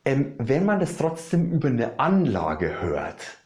ähm, 0.03 0.33
wenn 0.37 0.65
man 0.65 0.79
das 0.79 0.97
trotzdem 0.97 1.51
über 1.51 1.69
eine 1.69 1.99
Anlage 1.99 2.81
hört, 2.81 3.37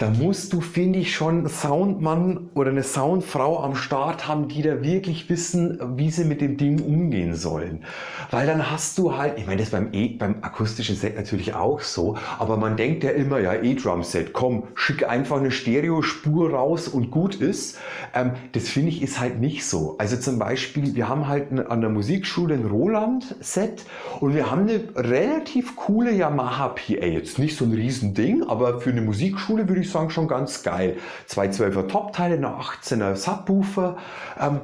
da 0.00 0.08
musst 0.08 0.54
du, 0.54 0.62
finde 0.62 0.98
ich, 0.98 1.14
schon 1.14 1.40
einen 1.40 1.48
Soundmann 1.50 2.48
oder 2.54 2.70
eine 2.70 2.82
Soundfrau 2.82 3.62
am 3.62 3.74
Start 3.74 4.26
haben, 4.26 4.48
die 4.48 4.62
da 4.62 4.82
wirklich 4.82 5.28
wissen, 5.28 5.78
wie 5.98 6.10
sie 6.10 6.24
mit 6.24 6.40
dem 6.40 6.56
Ding 6.56 6.80
umgehen 6.80 7.34
sollen. 7.34 7.84
Weil 8.30 8.46
dann 8.46 8.70
hast 8.70 8.96
du 8.96 9.18
halt, 9.18 9.36
ich 9.36 9.46
meine, 9.46 9.60
das 9.60 9.68
beim, 9.68 9.90
e, 9.92 10.08
beim 10.16 10.36
akustischen 10.40 10.96
Set 10.96 11.16
natürlich 11.16 11.52
auch 11.52 11.80
so, 11.80 12.16
aber 12.38 12.56
man 12.56 12.78
denkt 12.78 13.04
ja 13.04 13.10
immer, 13.10 13.40
ja, 13.40 13.52
E-Drum-Set, 13.52 14.32
komm, 14.32 14.62
schick 14.74 15.06
einfach 15.06 15.36
eine 15.36 15.50
Stereospur 15.50 16.50
raus 16.50 16.88
und 16.88 17.10
gut 17.10 17.34
ist. 17.34 17.76
Ähm, 18.14 18.32
das 18.52 18.70
finde 18.70 18.88
ich 18.88 19.02
ist 19.02 19.20
halt 19.20 19.38
nicht 19.38 19.66
so. 19.66 19.96
Also 19.98 20.16
zum 20.16 20.38
Beispiel, 20.38 20.94
wir 20.94 21.10
haben 21.10 21.28
halt 21.28 21.52
an 21.52 21.82
der 21.82 21.90
Musikschule 21.90 22.54
ein 22.54 22.64
Roland-Set 22.64 23.84
und 24.20 24.34
wir 24.34 24.50
haben 24.50 24.62
eine 24.62 24.80
relativ 24.96 25.76
coole 25.76 26.10
Yamaha 26.10 26.68
PA. 26.68 27.04
Jetzt 27.04 27.38
nicht 27.38 27.54
so 27.54 27.66
ein 27.66 27.72
Riesending, 27.72 28.44
aber 28.44 28.80
für 28.80 28.88
eine 28.88 29.02
Musikschule 29.02 29.68
würde 29.68 29.82
ich 29.82 29.89
sagen, 29.92 30.10
schon 30.10 30.28
ganz 30.28 30.62
geil. 30.62 30.96
Zwei 31.26 31.48
12er 31.48 31.88
Top-Teile, 31.88 32.36
eine 32.36 32.48
18er 32.48 33.16
Subwoofer. 33.16 33.96
Ähm, 34.40 34.60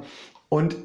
und 0.49 0.77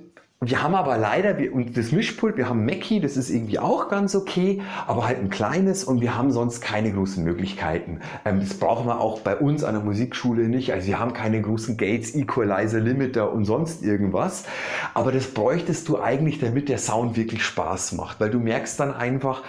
wir 0.43 0.63
haben 0.63 0.73
aber 0.73 0.97
leider, 0.97 1.37
wir, 1.37 1.53
und 1.53 1.77
das 1.77 1.91
Mischpult, 1.91 2.35
wir 2.35 2.49
haben 2.49 2.65
Mackie, 2.65 2.99
das 2.99 3.15
ist 3.15 3.29
irgendwie 3.29 3.59
auch 3.59 3.89
ganz 3.89 4.15
okay, 4.15 4.63
aber 4.87 5.07
halt 5.07 5.19
ein 5.19 5.29
kleines 5.29 5.83
und 5.83 6.01
wir 6.01 6.17
haben 6.17 6.31
sonst 6.31 6.61
keine 6.61 6.91
großen 6.91 7.23
Möglichkeiten. 7.23 7.99
Ähm, 8.25 8.39
das 8.39 8.55
brauchen 8.55 8.87
wir 8.87 8.99
auch 8.99 9.19
bei 9.19 9.35
uns 9.35 9.63
an 9.63 9.75
der 9.75 9.83
Musikschule 9.83 10.49
nicht. 10.49 10.73
Also 10.73 10.87
wir 10.87 10.97
haben 10.97 11.13
keine 11.13 11.39
großen 11.43 11.77
Gates, 11.77 12.15
Equalizer, 12.15 12.79
Limiter 12.79 13.31
und 13.31 13.45
sonst 13.45 13.83
irgendwas. 13.83 14.45
Aber 14.95 15.11
das 15.11 15.27
bräuchtest 15.27 15.87
du 15.87 16.01
eigentlich, 16.01 16.39
damit 16.39 16.69
der 16.69 16.79
Sound 16.79 17.17
wirklich 17.17 17.43
Spaß 17.43 17.91
macht, 17.91 18.19
weil 18.19 18.31
du 18.31 18.39
merkst 18.39 18.79
dann 18.79 18.95
einfach, 18.95 19.43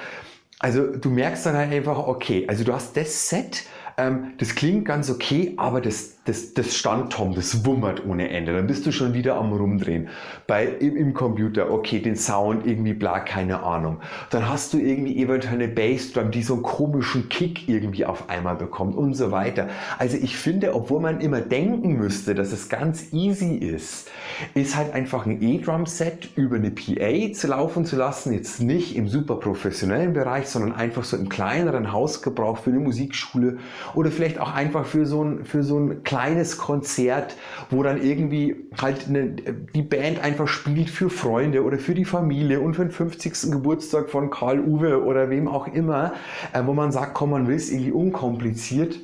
also 0.59 0.87
du 0.95 1.09
merkst 1.09 1.47
dann 1.47 1.57
halt 1.57 1.73
einfach, 1.73 2.07
okay, 2.07 2.45
also 2.49 2.65
du 2.65 2.75
hast 2.75 2.99
das 2.99 3.31
Set, 3.31 3.65
ähm, 3.97 4.35
das 4.39 4.55
klingt 4.55 4.85
ganz 4.85 5.11
okay, 5.11 5.55
aber 5.57 5.81
das, 5.81 6.22
das, 6.25 6.55
das 6.55 6.77
Standtom, 6.77 7.35
das 7.35 7.65
wummert 7.65 8.07
ohne 8.07 8.31
Ende. 8.31 8.53
Dann 8.53 8.69
bist 8.69 8.87
du 8.87 8.93
schon 8.93 9.13
wieder 9.13 9.35
am 9.35 9.53
Rumdrehen. 9.53 10.09
Bei, 10.47 10.67
im, 10.67 10.97
im 10.97 11.15
Computer, 11.15 11.73
okay, 11.73 11.99
den 11.99 12.15
Sound 12.15 12.65
irgendwie 12.65 12.93
bla, 12.93 13.19
keine 13.19 13.65
Ahnung. 13.65 13.99
Dann 14.31 14.49
hast 14.49 14.73
du 14.73 14.79
irgendwie 14.79 15.21
eventuell 15.21 15.55
eine 15.55 15.67
Bassdrum, 15.67 16.31
die 16.31 16.43
so 16.45 16.55
einen 16.55 16.63
komischen 16.63 17.29
Kick 17.29 17.69
irgendwie 17.69 18.07
auf 18.07 18.31
einmal 18.31 18.55
bekommt 18.55 18.97
und 18.97 19.15
so 19.15 19.33
weiter. 19.33 19.69
Also 19.99 20.17
ich 20.17 20.37
finde, 20.37 20.75
obwohl 20.77 21.01
man 21.01 21.21
immer 21.21 21.41
denken 21.41 21.95
müsste, 21.95 22.37
dass 22.37 22.53
es 22.53 22.69
ganz 22.69 23.13
easy 23.13 23.57
ist, 23.57 24.09
ist 24.55 24.77
halt 24.77 24.95
einfach 24.95 25.27
ein 25.27 25.43
E-Drum-Set 25.43 26.37
über 26.37 26.55
eine 26.55 26.71
PA 26.71 27.33
zu 27.33 27.49
laufen 27.49 27.85
zu 27.85 27.97
lassen. 27.97 28.33
Jetzt 28.33 28.61
nicht 28.61 28.95
im 28.95 29.09
super 29.09 29.37
professionellen 29.37 30.13
Bereich, 30.13 30.47
sondern 30.47 30.73
einfach 30.73 31.03
so 31.03 31.17
im 31.17 31.29
kleineren 31.29 31.93
Hausgebrauch 31.93 32.59
für 32.59 32.71
eine 32.71 32.79
Musikschule 32.79 33.59
oder 33.95 34.13
vielleicht 34.13 34.39
auch 34.39 34.55
einfach 34.55 34.87
für 34.87 35.05
so 35.05 35.25
ein, 35.25 35.45
für 35.45 35.65
so 35.65 35.81
ein 35.81 36.05
kleines 36.13 36.59
Konzert, 36.59 37.37
wo 37.71 37.83
dann 37.83 38.03
irgendwie 38.03 38.55
halt 38.79 39.09
eine, 39.09 39.31
die 39.31 39.81
Band 39.81 40.23
einfach 40.23 40.47
spielt 40.47 40.91
für 40.91 41.09
Freunde 41.09 41.65
oder 41.65 41.79
für 41.79 41.95
die 41.95 42.05
Familie 42.05 42.61
und 42.61 42.75
für 42.75 42.83
den 42.83 42.91
50. 42.91 43.51
Geburtstag 43.51 44.11
von 44.11 44.29
Karl 44.29 44.61
Uwe 44.61 45.03
oder 45.03 45.31
wem 45.31 45.49
auch 45.49 45.69
immer, 45.69 46.13
äh, 46.53 46.63
wo 46.67 46.75
man 46.75 46.93
sagt, 46.93 47.15
komm, 47.15 47.31
man 47.31 47.49
will 47.49 47.57
es 47.57 47.71
irgendwie 47.71 47.93
unkompliziert 47.93 49.01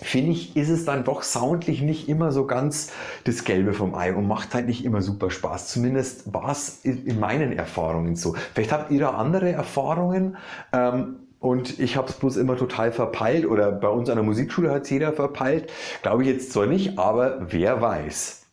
finde 0.00 0.32
ich, 0.32 0.56
ist 0.56 0.68
es 0.68 0.84
dann 0.84 1.04
doch 1.04 1.22
soundlich 1.22 1.80
nicht 1.80 2.08
immer 2.08 2.32
so 2.32 2.46
ganz 2.46 2.90
das 3.22 3.44
Gelbe 3.44 3.72
vom 3.72 3.94
Ei 3.94 4.12
und 4.12 4.26
macht 4.26 4.52
halt 4.52 4.66
nicht 4.66 4.84
immer 4.84 5.00
super 5.00 5.30
Spaß. 5.30 5.68
Zumindest 5.68 6.32
war 6.32 6.50
es 6.50 6.80
in 6.84 7.20
meinen 7.20 7.52
Erfahrungen 7.52 8.16
so. 8.16 8.34
Vielleicht 8.54 8.72
habt 8.72 8.90
ihr 8.90 8.98
da 8.98 9.10
andere 9.10 9.52
Erfahrungen. 9.52 10.36
Ähm, 10.72 11.21
und 11.42 11.80
ich 11.80 11.96
habe 11.96 12.08
es 12.08 12.14
bloß 12.14 12.36
immer 12.36 12.56
total 12.56 12.92
verpeilt 12.92 13.46
oder 13.46 13.72
bei 13.72 13.88
uns 13.88 14.08
an 14.08 14.14
der 14.14 14.24
Musikschule 14.24 14.70
hat 14.70 14.84
es 14.84 14.90
jeder 14.90 15.12
verpeilt. 15.12 15.72
Glaube 16.02 16.22
ich 16.22 16.28
jetzt 16.28 16.52
zwar 16.52 16.66
nicht, 16.66 16.98
aber 17.00 17.46
wer 17.50 17.82
weiß. 17.82 18.46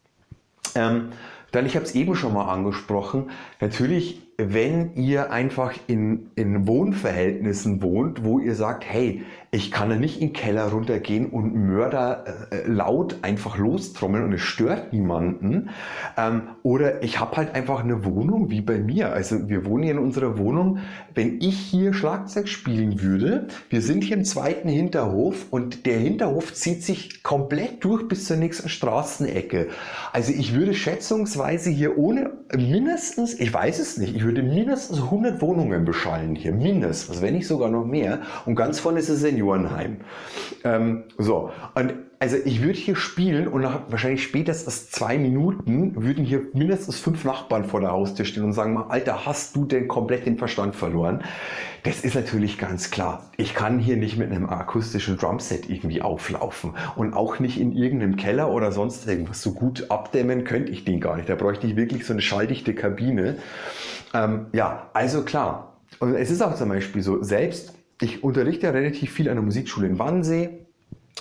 Ähm, 0.74 1.10
dann, 1.52 1.68
ich 1.68 1.76
habe 1.76 1.86
es 1.86 1.94
eben 1.94 2.16
schon 2.16 2.34
mal 2.34 2.52
angesprochen, 2.52 3.30
natürlich, 3.62 4.22
wenn 4.40 4.96
ihr 4.96 5.32
einfach 5.32 5.74
in, 5.88 6.32
in 6.36 6.66
Wohnverhältnissen 6.66 7.82
wohnt, 7.82 8.24
wo 8.24 8.40
ihr 8.40 8.56
sagt, 8.56 8.86
hey, 8.88 9.24
ich 9.52 9.72
kann 9.72 9.90
ja 9.90 9.96
nicht 9.98 10.22
in 10.22 10.28
den 10.28 10.34
Keller 10.34 10.68
runtergehen 10.68 11.28
und 11.28 11.56
Mörder 11.56 12.24
äh, 12.52 12.68
laut 12.68 13.18
einfach 13.24 13.58
lostrommeln 13.58 14.26
und 14.26 14.34
es 14.34 14.42
stört 14.42 14.94
niemanden. 14.94 15.72
Ähm, 16.18 16.44
oder 16.62 17.02
ich 17.02 17.20
habe 17.20 17.36
halt 17.36 17.56
einfach 17.56 17.84
eine 17.84 18.06
Wohnung 18.06 18.52
wie 18.52 18.62
bei 18.62 18.78
mir. 18.78 19.12
Also 19.12 19.50
wir 19.50 19.66
wohnen 19.66 19.84
hier 19.84 19.94
in 19.94 20.00
unserer 20.00 20.38
Wohnung. 20.38 20.78
Wenn 21.16 21.42
ich 21.42 21.58
hier 21.58 21.94
Schlagzeug 21.94 22.48
spielen 22.48 23.02
würde, 23.02 23.48
wir 23.70 23.82
sind 23.82 24.04
hier 24.04 24.18
im 24.18 24.24
zweiten 24.24 24.70
Hinterhof 24.70 25.48
und 25.50 25.88
der 25.88 25.98
Hinterhof 25.98 26.54
zieht 26.54 26.84
sich 26.84 27.24
komplett 27.24 27.84
durch 27.84 28.08
bis 28.08 28.26
zur 28.26 28.38
nächsten 28.38 28.70
Straßenecke. 28.70 29.70
Also 30.14 30.32
ich 30.32 30.54
würde 30.54 30.76
schätzungsweise 30.76 31.72
hier 31.72 31.98
ohne 31.98 32.34
mindestens, 32.56 33.40
ich 33.40 33.52
weiß 33.52 33.80
es 33.80 33.98
nicht, 33.98 34.16
ich 34.16 34.24
würde 34.30 34.44
mindestens 34.44 35.00
100 35.00 35.42
Wohnungen 35.42 35.86
beschallen 35.86 36.36
hier. 36.36 36.52
Mindestens, 36.52 37.20
wenn 37.20 37.34
nicht 37.34 37.48
sogar 37.48 37.70
noch 37.70 37.84
mehr. 37.84 38.20
Und 38.46 38.56
ganz 38.56 38.80
vorne 38.80 39.00
ist 39.00 39.10
ein 39.10 39.16
Seniorenheim. 39.16 39.98
Ähm, 40.64 41.06
so, 41.18 41.52
und 41.74 41.94
also 42.20 42.36
ich 42.44 42.62
würde 42.62 42.78
hier 42.78 42.98
spielen 42.98 43.48
und 43.48 43.62
nach 43.62 43.84
wahrscheinlich 43.88 44.22
spätestens 44.22 44.92
zwei 44.92 45.18
Minuten 45.18 46.04
würden 46.04 46.26
hier 46.26 46.42
mindestens 46.54 47.00
fünf 47.00 47.24
Nachbarn 47.24 47.64
vor 47.64 47.80
der 47.80 47.92
Haustür 47.92 48.26
stehen 48.26 48.44
und 48.44 48.52
sagen, 48.52 48.78
Alter, 48.78 49.26
hast 49.26 49.56
du 49.56 49.64
denn 49.64 49.88
komplett 49.88 50.26
den 50.26 50.38
Verstand 50.38 50.76
verloren? 50.76 51.24
Das 51.84 52.02
ist 52.02 52.16
natürlich 52.16 52.58
ganz 52.58 52.92
klar. 52.92 53.30
Ich 53.38 53.56
kann 53.56 53.80
hier 53.80 53.96
nicht 53.96 54.18
mit 54.18 54.32
einem 54.32 54.50
akustischen 54.50 55.18
Drumset 55.18 55.70
irgendwie 55.70 56.02
auflaufen 56.02 56.74
und 56.98 57.14
auch 57.14 57.40
nicht 57.40 57.58
in 57.58 57.72
irgendeinem 57.72 58.18
Keller 58.18 58.52
oder 58.52 58.74
sonst 58.74 59.08
irgendwas. 59.08 59.42
So 59.42 59.54
gut 59.54 59.90
abdämmen 59.90 60.44
könnte 60.44 60.74
ich 60.74 60.84
den 60.84 61.00
gar 61.00 61.16
nicht. 61.16 61.30
Da 61.30 61.36
bräuchte 61.36 61.68
ich 61.68 61.78
wirklich 61.78 62.06
so 62.06 62.12
eine 62.12 62.22
schalldichte 62.22 62.76
Kabine. 62.76 63.38
Ähm, 64.14 64.48
ja, 64.54 64.90
also 64.94 65.24
klar. 65.24 65.78
Und 66.00 66.16
es 66.16 66.32
ist 66.32 66.42
auch 66.42 66.56
zum 66.56 66.70
Beispiel 66.70 67.02
so, 67.02 67.24
selbst 67.24 67.74
ich 68.02 68.24
unterrichte 68.24 68.68
ja 68.68 68.72
relativ 68.72 69.12
viel 69.12 69.30
an 69.30 69.36
der 69.36 69.44
Musikschule 69.44 69.88
in 69.88 70.00
Wannsee. 70.00 70.66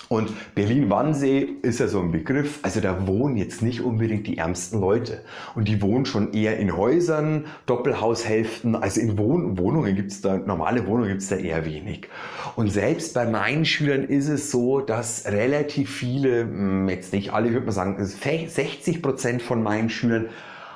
Und 0.07 0.31
Berlin-Wannsee 0.55 1.57
ist 1.61 1.79
ja 1.79 1.87
so 1.87 1.99
ein 1.99 2.11
Begriff, 2.11 2.59
also 2.61 2.79
da 2.79 3.05
wohnen 3.05 3.35
jetzt 3.35 3.61
nicht 3.61 3.81
unbedingt 3.81 4.25
die 4.27 4.37
ärmsten 4.37 4.79
Leute. 4.79 5.21
Und 5.55 5.67
die 5.67 5.81
wohnen 5.81 6.05
schon 6.05 6.33
eher 6.33 6.57
in 6.57 6.75
Häusern, 6.75 7.45
Doppelhaushälften, 7.65 8.75
also 8.75 9.01
in 9.01 9.17
Wohn 9.17 9.57
Wohnungen 9.57 9.95
gibt 9.95 10.11
es 10.11 10.21
da, 10.21 10.37
normale 10.37 10.87
Wohnungen 10.87 11.09
gibt 11.09 11.21
es 11.21 11.27
da 11.27 11.35
eher 11.35 11.65
wenig. 11.65 12.07
Und 12.55 12.71
selbst 12.71 13.13
bei 13.13 13.25
meinen 13.25 13.65
Schülern 13.65 14.03
ist 14.03 14.29
es 14.29 14.49
so, 14.49 14.79
dass 14.79 15.25
relativ 15.25 15.91
viele, 15.91 16.41
hm, 16.41 16.89
jetzt 16.89 17.13
nicht 17.13 17.33
alle, 17.33 17.47
ich 17.47 17.53
würde 17.53 17.65
mal 17.65 17.71
sagen, 17.73 18.03
60 18.03 19.01
Prozent 19.01 19.41
von 19.41 19.61
meinen 19.61 19.89
Schülern 19.89 20.29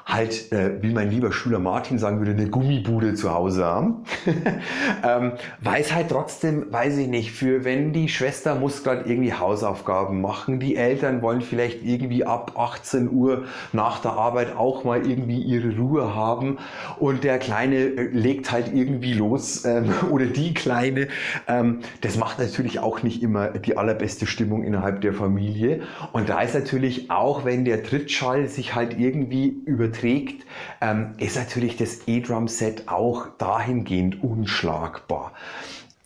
halt, 0.05 0.51
äh, 0.51 0.81
wie 0.81 0.91
mein 0.91 1.09
lieber 1.09 1.31
Schüler 1.31 1.59
Martin 1.59 1.97
sagen 1.97 2.19
würde, 2.19 2.31
eine 2.31 2.49
Gummibude 2.49 3.13
zu 3.13 3.33
Hause 3.33 3.65
haben. 3.65 4.03
ähm, 5.03 5.33
weiß 5.61 5.93
halt 5.93 6.09
trotzdem, 6.09 6.71
weiß 6.71 6.97
ich 6.97 7.07
nicht, 7.07 7.31
für 7.31 7.63
wenn 7.63 7.93
die 7.93 8.09
Schwester 8.09 8.55
muss 8.55 8.83
gerade 8.83 9.09
irgendwie 9.09 9.33
Hausaufgaben 9.33 10.21
machen, 10.21 10.59
die 10.59 10.75
Eltern 10.75 11.21
wollen 11.21 11.41
vielleicht 11.41 11.83
irgendwie 11.83 12.25
ab 12.25 12.53
18 12.57 13.09
Uhr 13.11 13.45
nach 13.71 13.99
der 13.99 14.11
Arbeit 14.11 14.55
auch 14.57 14.83
mal 14.83 15.07
irgendwie 15.07 15.41
ihre 15.41 15.75
Ruhe 15.77 16.13
haben 16.13 16.57
und 16.99 17.23
der 17.23 17.39
Kleine 17.39 17.77
äh, 17.77 18.09
legt 18.11 18.51
halt 18.51 18.73
irgendwie 18.73 19.13
los 19.13 19.63
ähm, 19.63 19.93
oder 20.11 20.25
die 20.25 20.53
Kleine. 20.53 21.07
Ähm, 21.47 21.79
das 22.01 22.17
macht 22.17 22.39
natürlich 22.39 22.79
auch 22.79 23.03
nicht 23.03 23.23
immer 23.23 23.49
die 23.49 23.77
allerbeste 23.77 24.27
Stimmung 24.27 24.63
innerhalb 24.63 24.99
der 25.01 25.13
Familie. 25.13 25.81
Und 26.11 26.27
da 26.27 26.41
ist 26.41 26.55
natürlich 26.55 27.09
auch, 27.09 27.45
wenn 27.45 27.63
der 27.63 27.83
Trittschall 27.83 28.47
sich 28.47 28.75
halt 28.75 28.99
irgendwie 28.99 29.47
über 29.65 29.92
trägt, 29.93 30.45
ähm, 30.81 31.13
ist 31.17 31.35
natürlich 31.35 31.77
das 31.77 32.07
E-Drum-Set 32.07 32.87
auch 32.87 33.27
dahingehend 33.37 34.23
unschlagbar. 34.23 35.33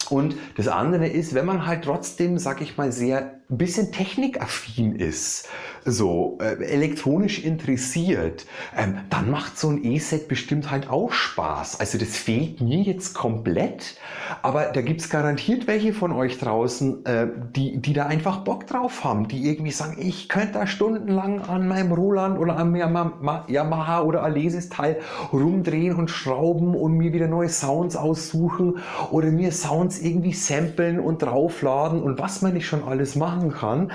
Und 0.09 0.35
das 0.55 0.67
andere 0.67 1.07
ist, 1.07 1.33
wenn 1.33 1.45
man 1.45 1.65
halt 1.65 1.83
trotzdem, 1.83 2.37
sag 2.37 2.61
ich 2.61 2.77
mal, 2.77 2.91
sehr 2.91 3.39
ein 3.49 3.57
bisschen 3.57 3.91
technikaffin 3.91 4.95
ist, 4.95 5.49
so 5.87 6.37
äh, 6.41 6.63
elektronisch 6.63 7.43
interessiert, 7.43 8.45
ähm, 8.77 8.97
dann 9.09 9.31
macht 9.31 9.57
so 9.57 9.69
ein 9.69 9.83
E-Set 9.83 10.27
bestimmt 10.27 10.69
halt 10.69 10.89
auch 10.89 11.13
Spaß. 11.13 11.79
Also 11.79 11.97
das 11.97 12.09
fehlt 12.09 12.59
mir 12.59 12.81
jetzt 12.81 13.13
komplett, 13.13 13.95
aber 14.41 14.65
da 14.65 14.81
gibt 14.81 14.99
es 14.99 15.09
garantiert 15.09 15.65
welche 15.65 15.93
von 15.93 16.11
euch 16.11 16.37
draußen, 16.37 17.05
äh, 17.05 17.27
die, 17.55 17.77
die 17.77 17.93
da 17.93 18.05
einfach 18.05 18.39
Bock 18.39 18.67
drauf 18.67 19.05
haben, 19.05 19.29
die 19.29 19.47
irgendwie 19.49 19.71
sagen, 19.71 19.97
ich 19.99 20.27
könnte 20.27 20.53
da 20.53 20.67
stundenlang 20.67 21.41
an 21.41 21.67
meinem 21.67 21.93
Roland 21.93 22.37
oder 22.37 22.57
an 22.57 22.71
meinem 22.71 23.13
Yamaha 23.47 24.01
oder 24.01 24.23
Alesis 24.23 24.67
Teil 24.67 24.97
rumdrehen 25.31 25.95
und 25.95 26.09
schrauben 26.09 26.75
und 26.75 26.97
mir 26.97 27.13
wieder 27.13 27.27
neue 27.27 27.49
Sounds 27.49 27.95
aussuchen 27.95 28.79
oder 29.11 29.31
mir 29.31 29.53
Sounds 29.53 30.01
irgendwie 30.01 30.33
samplen 30.33 30.99
und 30.99 31.21
draufladen 31.21 32.03
und 32.03 32.19
was 32.19 32.41
man 32.41 32.53
nicht 32.53 32.67
schon 32.67 32.83
alles 32.83 33.15
machen 33.15 33.53
kann. 33.53 33.91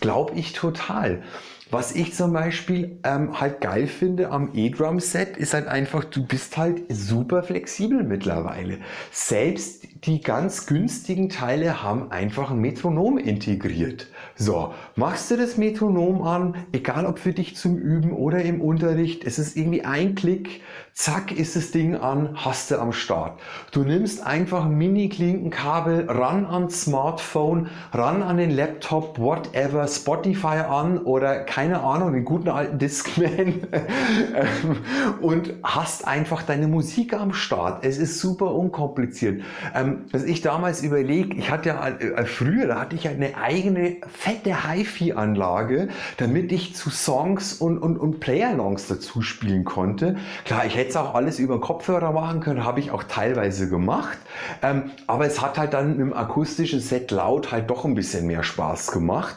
Glaube 0.00 0.34
ich 0.34 0.52
total. 0.52 1.22
Was 1.68 1.96
ich 1.96 2.14
zum 2.14 2.32
Beispiel 2.32 3.00
ähm, 3.02 3.40
halt 3.40 3.60
geil 3.60 3.88
finde 3.88 4.30
am 4.30 4.50
E-Drum-Set 4.54 5.36
ist 5.36 5.52
halt 5.52 5.66
einfach, 5.66 6.04
du 6.04 6.24
bist 6.24 6.56
halt 6.56 6.82
super 6.88 7.42
flexibel 7.42 8.04
mittlerweile. 8.04 8.78
Selbst 9.10 9.84
die 10.04 10.20
ganz 10.20 10.66
günstigen 10.66 11.28
Teile 11.28 11.82
haben 11.82 12.12
einfach 12.12 12.52
ein 12.52 12.58
Metronom 12.58 13.18
integriert. 13.18 14.06
So, 14.36 14.74
machst 14.94 15.30
du 15.30 15.36
das 15.36 15.56
Metronom 15.56 16.22
an, 16.22 16.54
egal 16.70 17.04
ob 17.04 17.18
für 17.18 17.32
dich 17.32 17.56
zum 17.56 17.76
Üben 17.78 18.12
oder 18.12 18.42
im 18.42 18.60
Unterricht, 18.60 19.24
es 19.24 19.40
ist 19.40 19.56
irgendwie 19.56 19.84
ein 19.84 20.14
Klick, 20.14 20.60
zack 20.92 21.32
ist 21.32 21.56
das 21.56 21.72
Ding 21.72 21.96
an, 21.96 22.36
hast 22.36 22.70
du 22.70 22.78
am 22.78 22.92
Start. 22.92 23.40
Du 23.72 23.82
nimmst 23.82 24.24
einfach 24.24 24.66
ein 24.66 24.76
Mini-Klinkenkabel 24.76 26.08
ran 26.08 26.46
ans 26.46 26.82
Smartphone, 26.82 27.68
ran 27.92 28.22
an 28.22 28.36
den 28.36 28.50
Laptop, 28.50 29.18
whatever, 29.18 29.88
Spotify 29.88 30.58
an 30.68 30.98
oder 30.98 31.44
keine 31.56 31.80
Ahnung, 31.80 32.12
den 32.12 32.26
guten 32.26 32.50
alten 32.50 32.78
Discman 32.78 33.30
ähm, 33.72 34.76
und 35.22 35.54
hast 35.62 36.06
einfach 36.06 36.42
deine 36.42 36.68
Musik 36.68 37.14
am 37.14 37.32
Start. 37.32 37.82
Es 37.82 37.96
ist 37.96 38.20
super 38.20 38.54
unkompliziert. 38.54 39.40
Ähm, 39.74 40.04
was 40.12 40.24
ich 40.24 40.42
damals 40.42 40.82
überlegt, 40.82 41.32
ich 41.32 41.50
hatte 41.50 41.70
ja 41.70 41.88
äh, 41.88 42.26
früher, 42.26 42.66
da 42.66 42.80
hatte 42.80 42.94
ich 42.94 43.08
eine 43.08 43.38
eigene 43.38 43.96
fette 44.06 44.68
HiFi-Anlage, 44.68 45.88
damit 46.18 46.52
ich 46.52 46.76
zu 46.76 46.90
Songs 46.90 47.54
und, 47.54 47.78
und, 47.78 47.96
und 47.96 48.20
Player-Longs 48.20 48.88
dazu 48.88 49.22
spielen 49.22 49.64
konnte. 49.64 50.16
Klar, 50.44 50.66
ich 50.66 50.76
hätte 50.76 50.90
es 50.90 50.96
auch 50.96 51.14
alles 51.14 51.38
über 51.38 51.58
Kopfhörer 51.58 52.12
machen 52.12 52.40
können, 52.40 52.66
habe 52.66 52.80
ich 52.80 52.90
auch 52.90 53.04
teilweise 53.04 53.70
gemacht. 53.70 54.18
Ähm, 54.60 54.90
aber 55.06 55.24
es 55.24 55.40
hat 55.40 55.56
halt 55.56 55.72
dann 55.72 55.92
mit 55.92 56.00
dem 56.00 56.12
akustischen 56.12 56.80
Set 56.80 57.10
laut 57.10 57.50
halt 57.50 57.70
doch 57.70 57.86
ein 57.86 57.94
bisschen 57.94 58.26
mehr 58.26 58.42
Spaß 58.42 58.88
gemacht. 58.92 59.36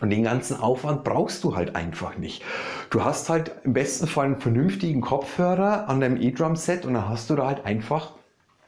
Und 0.00 0.10
den 0.10 0.22
ganzen 0.22 0.60
Aufwand 0.60 1.02
brauchst 1.02 1.42
du 1.42 1.56
halt 1.56 1.74
einfach 1.74 2.16
nicht. 2.18 2.42
Du 2.90 3.04
hast 3.04 3.28
halt 3.28 3.52
im 3.64 3.72
besten 3.72 4.06
Fall 4.06 4.26
einen 4.26 4.40
vernünftigen 4.40 5.00
Kopfhörer 5.00 5.88
an 5.88 6.00
deinem 6.00 6.20
E-Drum-Set 6.20 6.84
und 6.86 6.94
dann 6.94 7.08
hast 7.08 7.30
du 7.30 7.36
da 7.36 7.46
halt 7.46 7.66
einfach 7.66 8.12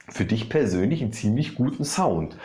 für 0.08 0.24
dich 0.24 0.48
persönlich 0.48 1.02
einen 1.02 1.12
ziemlich 1.12 1.54
guten 1.54 1.84
Sound. 1.84 2.36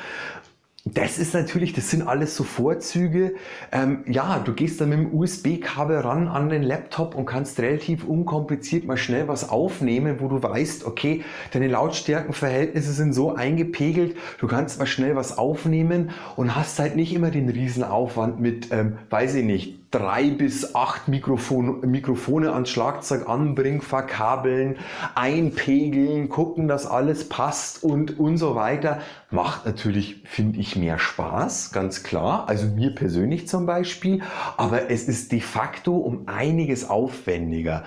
Das 0.88 1.18
ist 1.18 1.34
natürlich, 1.34 1.74
das 1.74 1.90
sind 1.90 2.04
alles 2.04 2.36
so 2.36 2.44
Vorzüge. 2.44 3.34
Ähm, 3.72 4.04
ja, 4.08 4.38
du 4.38 4.54
gehst 4.54 4.80
dann 4.80 4.90
mit 4.90 5.00
dem 5.00 5.14
USB-Kabel 5.16 5.98
ran 5.98 6.28
an 6.28 6.50
den 6.50 6.62
Laptop 6.62 7.16
und 7.16 7.26
kannst 7.26 7.60
relativ 7.60 8.04
unkompliziert 8.04 8.86
mal 8.86 8.96
schnell 8.96 9.28
was 9.28 9.50
aufnehmen, 9.50 10.18
wo 10.20 10.28
du 10.28 10.44
weißt, 10.44 10.86
okay, 10.86 11.24
deine 11.52 11.70
Lautstärkenverhältnisse 11.70 12.94
sind 12.94 13.14
so 13.14 13.34
eingepegelt, 13.34 14.16
du 14.38 14.46
kannst 14.46 14.78
mal 14.78 14.86
schnell 14.86 15.16
was 15.16 15.40
aufnehmen 15.40 16.12
und 16.36 16.56
hast 16.56 16.78
halt 16.78 16.96
nicht 16.96 17.16
immer 17.16 17.32
den 17.32 17.50
Riesenaufwand 17.50 18.40
mit, 18.40 18.72
ähm, 18.72 19.00
weiß 19.10 19.34
ich 19.34 19.44
nicht, 19.44 19.85
drei 19.96 20.30
bis 20.30 20.76
acht 20.76 21.08
Mikrofon, 21.08 21.80
Mikrofone 21.90 22.52
ans 22.52 22.70
Schlagzeug 22.70 23.30
anbringen, 23.30 23.82
verkabeln, 23.82 24.76
einpegeln, 25.16 26.28
gucken, 26.28 26.68
dass 26.68 26.86
alles 26.86 27.30
passt 27.30 27.82
und, 27.82 28.20
und 28.20 28.38
so 28.38 28.56
weiter. 28.56 29.00
Macht 29.32 29.66
natürlich, 29.66 30.22
finde 30.26 30.60
ich, 30.60 30.76
mehr 30.76 31.00
Spaß, 31.00 31.72
ganz 31.72 32.04
klar. 32.04 32.50
Also 32.50 32.68
mir 32.68 32.94
persönlich 32.94 33.48
zum 33.48 33.66
Beispiel. 33.66 34.22
Aber 34.58 34.92
es 34.92 35.08
ist 35.08 35.32
de 35.32 35.40
facto 35.40 35.96
um 35.96 36.28
einiges 36.28 36.90
aufwendiger. 36.90 37.86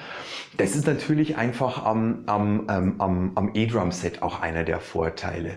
Das 0.56 0.74
ist 0.74 0.86
natürlich 0.86 1.36
einfach 1.36 1.84
am, 1.84 2.24
am, 2.24 2.66
ähm, 2.70 2.94
am, 2.98 3.32
am 3.34 3.50
E-Drum-Set 3.52 4.22
auch 4.22 4.40
einer 4.40 4.64
der 4.64 4.80
Vorteile. 4.80 5.56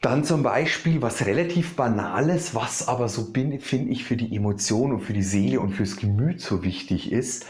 Dann 0.00 0.22
zum 0.22 0.44
Beispiel 0.44 1.02
was 1.02 1.26
relativ 1.26 1.74
Banales, 1.74 2.54
was 2.54 2.86
aber 2.86 3.08
so 3.08 3.32
bin, 3.32 3.58
finde 3.58 3.90
ich 3.90 4.04
für 4.04 4.16
die 4.16 4.34
Emotion 4.36 4.92
und 4.92 5.00
für 5.00 5.12
die 5.12 5.24
Seele 5.24 5.60
und 5.60 5.72
fürs 5.72 5.96
Gemüt 5.96 6.40
so 6.40 6.62
wichtig 6.62 7.10
ist. 7.10 7.46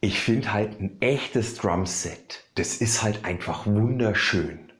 Ich 0.00 0.20
finde 0.20 0.52
halt 0.52 0.80
ein 0.80 1.00
echtes 1.00 1.54
Drumset, 1.54 2.44
das 2.54 2.76
ist 2.76 3.02
halt 3.02 3.24
einfach 3.24 3.66
wunderschön. 3.66 4.70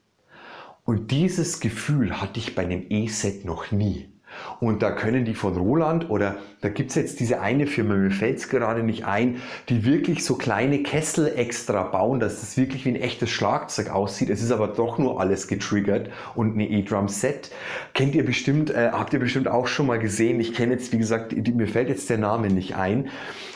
Und 0.85 1.11
dieses 1.11 1.61
Gefühl 1.61 2.20
hatte 2.20 2.38
ich 2.38 2.54
bei 2.54 2.62
einem 2.62 2.87
E-Set 2.90 3.44
noch 3.44 3.72
nie. 3.72 4.13
Und 4.60 4.82
da 4.82 4.90
können 4.90 5.24
die 5.24 5.34
von 5.34 5.56
Roland 5.56 6.10
oder 6.10 6.36
da 6.60 6.68
gibt 6.68 6.90
es 6.90 6.96
jetzt 6.96 7.20
diese 7.20 7.40
eine 7.40 7.66
Firma, 7.66 7.94
mir 7.94 8.10
fällt 8.10 8.38
es 8.38 8.48
gerade 8.48 8.82
nicht 8.82 9.04
ein, 9.04 9.42
die 9.68 9.84
wirklich 9.84 10.24
so 10.24 10.36
kleine 10.36 10.82
Kessel 10.82 11.32
extra 11.36 11.82
bauen, 11.82 12.20
dass 12.20 12.40
das 12.40 12.56
wirklich 12.56 12.84
wie 12.84 12.90
ein 12.90 12.96
echtes 12.96 13.30
Schlagzeug 13.30 13.90
aussieht. 13.90 14.30
Es 14.30 14.42
ist 14.42 14.50
aber 14.50 14.68
doch 14.68 14.98
nur 14.98 15.20
alles 15.20 15.48
getriggert 15.48 16.10
und 16.34 16.54
eine 16.54 16.68
E-Drum-Set. 16.68 17.50
Kennt 17.92 18.14
ihr 18.14 18.24
bestimmt, 18.24 18.70
äh, 18.70 18.90
habt 18.92 19.12
ihr 19.12 19.20
bestimmt 19.20 19.48
auch 19.48 19.66
schon 19.66 19.86
mal 19.86 19.98
gesehen. 19.98 20.40
Ich 20.40 20.54
kenne 20.54 20.72
jetzt, 20.72 20.92
wie 20.92 20.98
gesagt, 20.98 21.34
die, 21.36 21.52
mir 21.52 21.68
fällt 21.68 21.88
jetzt 21.88 22.08
der 22.10 22.18
Name 22.18 22.48
nicht 22.48 22.76
ein. 22.76 23.10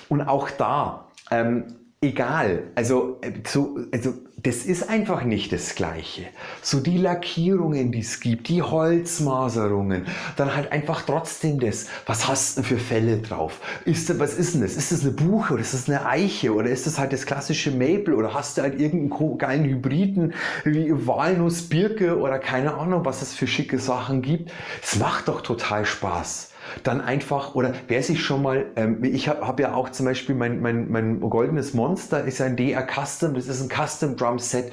Und 0.09 0.23
auch 0.23 0.51
da, 0.51 1.09
ähm, 1.31 1.65
egal. 2.01 2.65
Also, 2.75 3.19
äh, 3.23 3.33
so, 3.47 3.79
also 3.93 4.15
das 4.41 4.65
ist 4.65 4.89
einfach 4.89 5.25
nicht 5.25 5.53
das 5.53 5.75
Gleiche. 5.75 6.27
So 6.63 6.79
die 6.79 6.97
Lackierungen, 6.97 7.91
die 7.91 7.99
es 7.99 8.21
gibt, 8.21 8.49
die 8.49 8.63
Holzmaserungen, 8.63 10.07
dann 10.37 10.55
halt 10.55 10.71
einfach 10.71 11.03
trotzdem 11.03 11.59
das. 11.59 11.89
Was 12.07 12.29
hast 12.29 12.59
du 12.59 12.63
für 12.63 12.79
Fälle 12.79 13.19
drauf? 13.19 13.61
Ist, 13.85 14.17
was 14.21 14.35
ist 14.35 14.55
denn 14.55 14.61
das? 14.61 14.77
Ist 14.77 14.93
das 14.93 15.03
eine 15.03 15.11
Buche 15.11 15.55
oder 15.55 15.63
ist 15.63 15.75
das 15.75 15.89
eine 15.89 16.07
Eiche 16.07 16.55
oder 16.55 16.71
ist 16.71 16.87
das 16.87 17.01
halt 17.01 17.13
das 17.13 17.27
klassische 17.27 17.73
Maple 17.73 18.15
oder 18.15 18.33
hast 18.33 18.59
du 18.59 18.63
halt 18.63 18.79
irgendeinen 18.81 19.39
geilen 19.39 19.65
Hybriden 19.65 20.35
wie 20.65 20.93
Walnuss, 21.07 21.69
Birke 21.69 22.17
oder 22.17 22.39
keine 22.39 22.75
Ahnung, 22.75 23.05
was 23.05 23.23
es 23.23 23.35
für 23.35 23.49
schicke 23.49 23.81
Sachen 23.81 24.23
gibt? 24.23 24.53
Es 24.81 24.97
macht 24.99 25.27
doch 25.27 25.41
total 25.41 25.85
Spaß 25.85 26.51
dann 26.83 27.01
einfach, 27.01 27.55
oder 27.55 27.75
wer 27.89 28.03
sich 28.03 28.23
schon 28.23 28.43
mal, 28.43 28.67
ähm, 28.77 29.03
ich 29.05 29.29
habe 29.29 29.47
hab 29.47 29.61
ja 29.61 29.75
auch 29.75 29.91
zum 29.91 30.07
Beispiel 30.07 30.35
mein, 30.35 30.61
mein, 30.61 30.91
mein 30.91 31.21
goldenes 31.21 31.75
Monster 31.75 32.25
ist 32.25 32.41
ein 32.41 32.57
DR 32.57 32.87
Custom, 32.87 33.35
das 33.35 33.47
ist 33.47 33.61
ein 33.63 33.69
Custom 33.69 34.17
Drum 34.17 34.39
Set. 34.39 34.73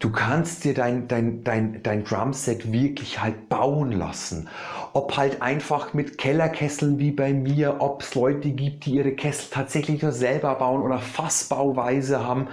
Du 0.00 0.10
kannst 0.10 0.62
dir 0.62 0.74
dein, 0.74 1.08
dein, 1.08 1.42
dein, 1.42 1.82
dein 1.82 2.04
Drumset 2.04 2.70
wirklich 2.72 3.20
halt 3.20 3.48
bauen 3.48 3.90
lassen. 3.90 4.48
Ob 4.92 5.16
halt 5.16 5.42
einfach 5.42 5.92
mit 5.92 6.18
Kellerkesseln 6.18 7.00
wie 7.00 7.10
bei 7.10 7.32
mir, 7.32 7.76
ob 7.80 8.02
es 8.02 8.14
Leute 8.14 8.50
gibt, 8.50 8.86
die 8.86 8.92
ihre 8.92 9.12
Kessel 9.12 9.48
tatsächlich 9.50 10.02
nur 10.02 10.12
selber 10.12 10.54
bauen 10.54 10.82
oder 10.82 10.98
Fassbauweise 10.98 12.24
haben. 12.24 12.46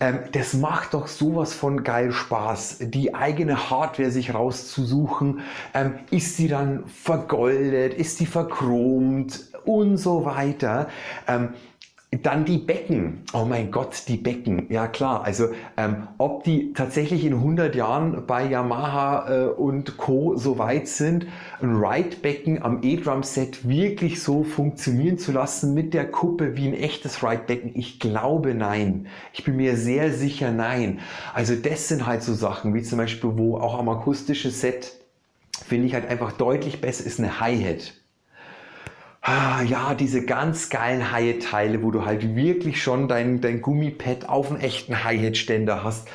Ähm, 0.00 0.20
das 0.32 0.54
macht 0.54 0.94
doch 0.94 1.06
sowas 1.06 1.54
von 1.54 1.82
geil 1.82 2.12
Spaß, 2.12 2.78
die 2.80 3.14
eigene 3.14 3.70
Hardware 3.70 4.10
sich 4.10 4.34
rauszusuchen. 4.34 5.40
Ähm, 5.74 5.94
ist 6.10 6.36
sie 6.36 6.48
dann 6.48 6.86
vergoldet, 6.86 7.94
ist 7.94 8.20
die 8.20 8.26
verchromt 8.26 9.44
und 9.64 9.96
so 9.96 10.24
weiter. 10.24 10.88
Ähm, 11.26 11.54
dann 12.10 12.46
die 12.46 12.56
Becken. 12.56 13.22
Oh 13.34 13.44
mein 13.44 13.70
Gott, 13.70 14.04
die 14.08 14.16
Becken. 14.16 14.66
Ja 14.70 14.86
klar, 14.86 15.24
also 15.24 15.48
ähm, 15.76 16.08
ob 16.16 16.42
die 16.42 16.72
tatsächlich 16.72 17.24
in 17.24 17.34
100 17.34 17.74
Jahren 17.74 18.26
bei 18.26 18.46
Yamaha 18.46 19.28
äh, 19.28 19.46
und 19.48 19.98
Co. 19.98 20.34
so 20.34 20.58
weit 20.58 20.88
sind, 20.88 21.26
ein 21.60 21.76
Ride-Becken 21.76 22.62
am 22.62 22.82
E-Drum-Set 22.82 23.68
wirklich 23.68 24.22
so 24.22 24.42
funktionieren 24.42 25.18
zu 25.18 25.32
lassen 25.32 25.74
mit 25.74 25.92
der 25.92 26.10
Kuppe 26.10 26.56
wie 26.56 26.68
ein 26.68 26.74
echtes 26.74 27.22
Ride-Becken. 27.22 27.72
Ich 27.74 28.00
glaube 28.00 28.54
nein. 28.54 29.08
Ich 29.34 29.44
bin 29.44 29.56
mir 29.56 29.76
sehr 29.76 30.10
sicher 30.10 30.50
nein. 30.50 31.00
Also 31.34 31.56
das 31.56 31.88
sind 31.88 32.06
halt 32.06 32.22
so 32.22 32.32
Sachen, 32.32 32.74
wie 32.74 32.82
zum 32.82 32.96
Beispiel, 32.96 33.32
wo 33.36 33.58
auch 33.58 33.78
am 33.78 33.90
akustischen 33.90 34.50
Set 34.50 34.94
finde 35.66 35.86
ich 35.88 35.94
halt 35.94 36.08
einfach 36.08 36.32
deutlich 36.32 36.80
besser 36.80 37.04
ist 37.04 37.18
eine 37.18 37.38
Hi-Hat 37.40 37.97
ah, 39.22 39.62
ja, 39.62 39.94
diese 39.94 40.24
ganz 40.24 40.70
geilen 40.70 41.12
Hi-Hat-Teile, 41.12 41.82
wo 41.82 41.90
du 41.90 42.04
halt 42.04 42.34
wirklich 42.34 42.82
schon 42.82 43.08
dein, 43.08 43.40
dein 43.40 43.60
Gummipad 43.60 44.28
auf 44.28 44.50
einem 44.50 44.60
echten 44.60 45.04
Hi-Hat-Ständer 45.04 45.84
hast, 45.84 46.08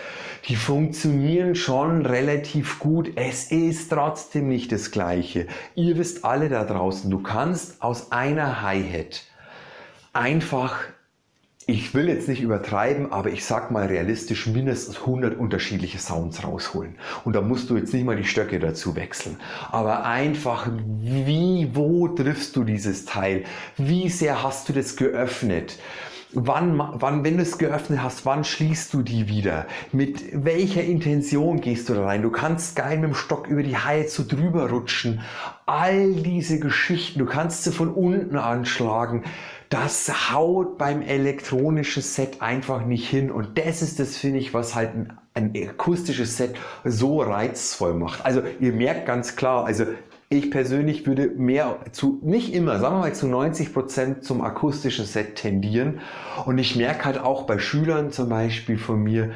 die 0.47 0.55
funktionieren 0.55 1.55
schon 1.55 2.05
relativ 2.05 2.79
gut. 2.79 3.11
Es 3.15 3.51
ist 3.51 3.89
trotzdem 3.89 4.49
nicht 4.49 4.71
das 4.71 4.91
Gleiche. 4.91 5.47
Ihr 5.75 5.97
wisst 5.97 6.25
alle 6.25 6.49
da 6.49 6.65
draußen, 6.65 7.09
du 7.09 7.21
kannst 7.21 7.81
aus 7.81 8.11
einer 8.11 8.61
Hi-Hat 8.61 9.23
einfach 10.11 10.75
ich 11.65 11.93
will 11.93 12.09
jetzt 12.09 12.27
nicht 12.27 12.41
übertreiben, 12.41 13.11
aber 13.11 13.29
ich 13.29 13.45
sag 13.45 13.71
mal 13.71 13.85
realistisch 13.85 14.47
mindestens 14.47 14.99
100 14.99 15.37
unterschiedliche 15.37 15.97
Sounds 15.97 16.43
rausholen. 16.43 16.95
Und 17.23 17.35
da 17.35 17.41
musst 17.41 17.69
du 17.69 17.77
jetzt 17.77 17.93
nicht 17.93 18.05
mal 18.05 18.17
die 18.17 18.25
Stöcke 18.25 18.59
dazu 18.59 18.95
wechseln. 18.95 19.37
Aber 19.71 20.05
einfach, 20.05 20.67
wie, 20.99 21.69
wo 21.73 22.07
triffst 22.09 22.55
du 22.55 22.63
dieses 22.63 23.05
Teil? 23.05 23.43
Wie 23.77 24.09
sehr 24.09 24.43
hast 24.43 24.67
du 24.67 24.73
das 24.73 24.97
geöffnet? 24.97 25.77
Wann, 26.35 26.79
wann, 26.79 27.23
wenn 27.23 27.37
du 27.37 27.43
es 27.43 27.59
geöffnet 27.59 28.01
hast, 28.01 28.25
wann 28.25 28.43
schließt 28.43 28.91
du 28.93 29.03
die 29.03 29.27
wieder? 29.27 29.67
Mit 29.91 30.23
welcher 30.33 30.83
Intention 30.83 31.61
gehst 31.61 31.89
du 31.89 31.93
da 31.93 32.05
rein? 32.05 32.23
Du 32.23 32.31
kannst 32.31 32.75
geil 32.75 32.97
mit 32.97 33.09
dem 33.09 33.13
Stock 33.13 33.47
über 33.47 33.61
die 33.61 33.77
Haie 33.77 34.07
so 34.07 34.23
drüber 34.27 34.69
rutschen. 34.71 35.21
All 35.67 36.11
diese 36.13 36.59
Geschichten, 36.59 37.19
du 37.19 37.25
kannst 37.25 37.63
sie 37.63 37.71
von 37.71 37.93
unten 37.93 38.35
anschlagen. 38.35 39.23
Das 39.73 40.31
haut 40.31 40.77
beim 40.77 41.01
elektronischen 41.01 42.03
Set 42.03 42.43
einfach 42.43 42.85
nicht 42.85 43.09
hin. 43.09 43.31
Und 43.31 43.57
das 43.57 43.81
ist 43.81 43.99
das, 43.99 44.15
finde 44.15 44.37
ich, 44.37 44.53
was 44.53 44.75
halt 44.75 44.93
ein, 44.93 45.17
ein 45.33 45.51
akustisches 45.67 46.37
Set 46.37 46.53
so 46.83 47.23
reizvoll 47.23 47.95
macht. 47.95 48.23
Also 48.23 48.43
ihr 48.59 48.71
merkt 48.71 49.07
ganz 49.07 49.35
klar, 49.35 49.65
also 49.65 49.85
ich 50.29 50.51
persönlich 50.51 51.07
würde 51.07 51.27
mehr 51.27 51.79
zu, 51.91 52.19
nicht 52.21 52.53
immer, 52.53 52.77
sagen 52.77 52.97
wir 52.97 52.99
mal 52.99 53.15
zu 53.15 53.25
90 53.25 53.73
Prozent 53.73 54.23
zum 54.23 54.41
akustischen 54.41 55.05
Set 55.05 55.37
tendieren. 55.37 56.01
Und 56.45 56.59
ich 56.59 56.75
merke 56.75 57.05
halt 57.05 57.17
auch 57.17 57.47
bei 57.47 57.57
Schülern 57.57 58.11
zum 58.11 58.29
Beispiel 58.29 58.77
von 58.77 59.01
mir, 59.01 59.31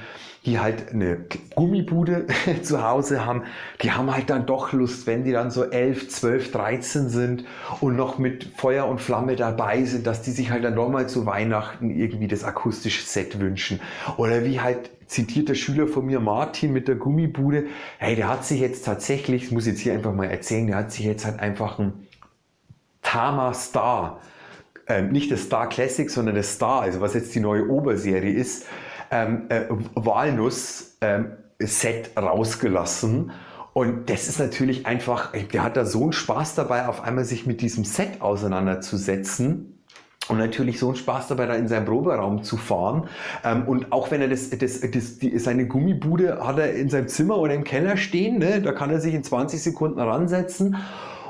die 0.48 0.60
halt 0.60 0.94
eine 0.94 1.26
Gummibude 1.56 2.26
zu 2.64 2.82
Hause 2.82 3.26
haben, 3.26 3.44
die 3.82 3.92
haben 3.92 4.16
halt 4.16 4.30
dann 4.30 4.46
doch 4.46 4.72
Lust, 4.72 5.06
wenn 5.06 5.26
die 5.26 5.34
dann 5.34 5.52
so 5.52 5.66
11, 5.66 6.08
12, 6.08 6.52
13 6.54 7.10
sind 7.10 7.44
und 7.82 7.98
noch 7.98 8.18
mit 8.18 8.46
Feuer 8.56 8.88
und 8.88 9.02
Flamme 9.02 9.36
dabei 9.36 9.84
sind, 9.84 10.08
dass 10.08 10.22
die 10.22 10.32
sich 10.32 10.50
halt 10.50 10.64
dann 10.64 10.74
nochmal 10.74 11.10
zu 11.10 11.26
Weihnachten 11.26 11.90
irgendwie 11.90 12.30
das 12.30 12.46
akustische 12.46 13.04
Set 13.04 13.42
wünschen. 13.42 13.82
Oder 14.16 14.46
wie 14.46 14.62
halt 14.62 14.90
zitiert 15.06 15.50
der 15.50 15.56
Schüler 15.56 15.86
von 15.86 16.06
mir, 16.06 16.22
Martin, 16.22 16.72
mit 16.72 16.88
der 16.88 16.96
Gummibude. 16.96 17.66
Hey, 17.98 18.16
der 18.16 18.30
hat 18.30 18.46
sich 18.46 18.62
jetzt 18.62 18.86
tatsächlich, 18.86 19.44
ich 19.44 19.52
muss 19.52 19.68
jetzt 19.68 19.82
hier 19.82 19.94
einfach 19.94 20.14
mal 20.14 20.30
erzählen, 20.30 20.68
der 20.68 20.78
hat 20.78 20.94
sich 20.94 21.04
jetzt 21.04 21.26
halt 21.26 21.42
einfach 21.42 21.78
ein 21.78 22.08
Tama 23.02 23.54
Star, 23.54 24.22
ähm, 24.88 25.12
nicht 25.12 25.30
das 25.30 25.44
Star 25.44 25.68
Classic, 25.68 26.10
sondern 26.10 26.36
das 26.36 26.54
Star, 26.54 26.84
also 26.84 27.02
was 27.02 27.14
jetzt 27.16 27.36
die 27.36 27.42
neue 27.42 27.70
Oberserie 27.70 28.32
ist, 28.32 28.66
ähm, 29.12 29.46
äh, 29.50 29.66
Walnuss 29.96 30.98
ähm, 31.02 31.34
rausgelassen. 32.18 33.32
Und 33.74 34.10
das 34.10 34.28
ist 34.28 34.40
natürlich 34.40 34.88
einfach, 34.88 35.34
der 35.34 35.64
hat 35.64 35.78
da 35.78 35.86
so 35.86 36.04
einen 36.04 36.14
Spaß 36.14 36.56
dabei, 36.56 36.88
auf 36.88 37.04
einmal 37.04 37.26
sich 37.26 37.46
mit 37.46 37.62
diesem 37.62 37.84
Set 37.84 38.22
auseinanderzusetzen 38.22 39.78
und 40.30 40.38
natürlich 40.38 40.80
so 40.80 40.88
einen 40.88 40.96
Spaß 40.96 41.28
dabei, 41.28 41.46
da 41.46 41.56
in 41.56 41.68
seinem 41.68 41.86
Proberaum 41.86 42.44
zu 42.44 42.58
fahren. 42.58 43.08
Ähm, 43.44 43.68
und 43.68 43.92
auch 43.92 44.12
wenn 44.12 44.22
er 44.22 44.28
das, 44.28 44.50
das, 44.50 44.82
das, 44.82 45.20
die, 45.20 45.38
seine 45.40 45.68
Gummibude 45.68 46.46
hat 46.46 46.60
er 46.60 46.74
in 46.74 46.90
seinem 46.90 47.08
Zimmer 47.08 47.38
oder 47.38 47.54
im 47.54 47.64
Keller 47.64 47.98
stehen, 47.98 48.40
ne? 48.40 48.62
da 48.62 48.72
kann 48.72 48.90
er 48.90 49.00
sich 49.00 49.14
in 49.14 49.24
20 49.24 49.62
Sekunden 49.62 50.00
ransetzen. 50.00 50.76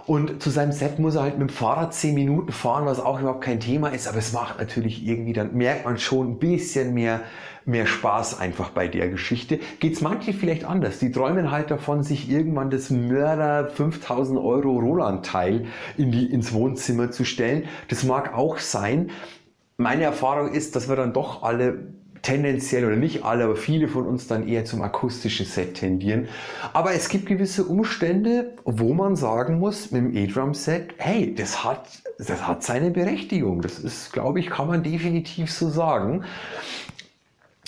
Und 0.08 0.42
zu 0.42 0.50
seinem 0.50 0.72
Set 0.72 1.00
muss 1.00 1.16
er 1.16 1.24
halt 1.24 1.38
mit 1.38 1.50
dem 1.50 1.54
Fahrrad 1.54 1.94
10 1.94 2.16
Minuten 2.16 2.54
fahren, 2.54 2.86
was 2.86 3.02
auch 3.02 3.20
überhaupt 3.20 3.44
kein 3.44 3.60
Thema 3.60 3.90
ist. 3.90 4.08
Aber 4.08 4.18
es 4.18 4.32
macht 4.32 4.58
natürlich 4.58 5.06
irgendwie, 5.06 5.34
dann 5.34 5.54
merkt 5.54 5.84
man 5.84 5.98
schon 5.98 6.32
ein 6.32 6.40
bisschen 6.40 6.94
mehr, 6.94 7.20
mehr 7.66 7.86
Spaß 7.86 8.40
einfach 8.40 8.70
bei 8.70 8.88
der 8.88 9.10
Geschichte. 9.10 9.60
Geht's 9.82 10.00
manche 10.00 10.32
vielleicht 10.32 10.64
anders. 10.64 11.00
Die 11.00 11.12
träumen 11.12 11.52
halt 11.52 11.72
davon, 11.72 12.04
sich 12.04 12.32
irgendwann 12.32 12.70
das 12.70 12.90
Mörder 12.90 13.68
5000 13.68 14.40
Euro 14.40 14.80
Roland-Teil 14.80 15.66
in 15.98 16.14
die, 16.14 16.32
ins 16.32 16.54
Wohnzimmer 16.54 17.12
zu 17.12 17.26
stellen. 17.26 17.66
Das 17.90 18.06
mag 18.06 18.34
auch 18.34 18.60
sein. 18.60 19.12
Meine 19.76 20.04
Erfahrung 20.04 20.54
ist, 20.54 20.78
dass 20.78 20.88
wir 20.88 20.96
dann 20.96 21.12
doch 21.12 21.44
alle 21.44 21.92
tendenziell 22.22 22.86
oder 22.86 22.96
nicht 22.96 23.24
alle, 23.24 23.46
aber 23.46 23.56
viele 23.56 23.88
von 23.88 24.06
uns 24.06 24.28
dann 24.28 24.48
eher 24.48 24.66
zum 24.66 24.82
akustischen 24.82 25.46
Set 25.46 25.76
tendieren. 25.76 26.28
Aber 26.74 26.94
es 26.94 27.10
gibt 27.10 27.26
gewisse 27.26 27.64
Umstände, 27.64 28.54
wo 28.66 28.94
man 28.94 29.16
sagen 29.16 29.60
muss, 29.60 29.92
mit 29.92 30.02
dem 30.02 30.16
E-Drum-Set, 30.16 30.96
hey, 30.98 31.34
das 31.34 31.64
hat, 31.64 31.88
das 32.18 32.48
hat 32.48 32.64
seine 32.64 32.92
Berechtigung. 32.92 33.62
Das 33.62 33.80
ist, 33.80 34.12
glaube 34.14 34.40
ich, 34.40 34.50
kann 34.50 34.68
man 34.68 34.84
definitiv 34.84 35.52
so 35.52 35.70
sagen 35.70 36.24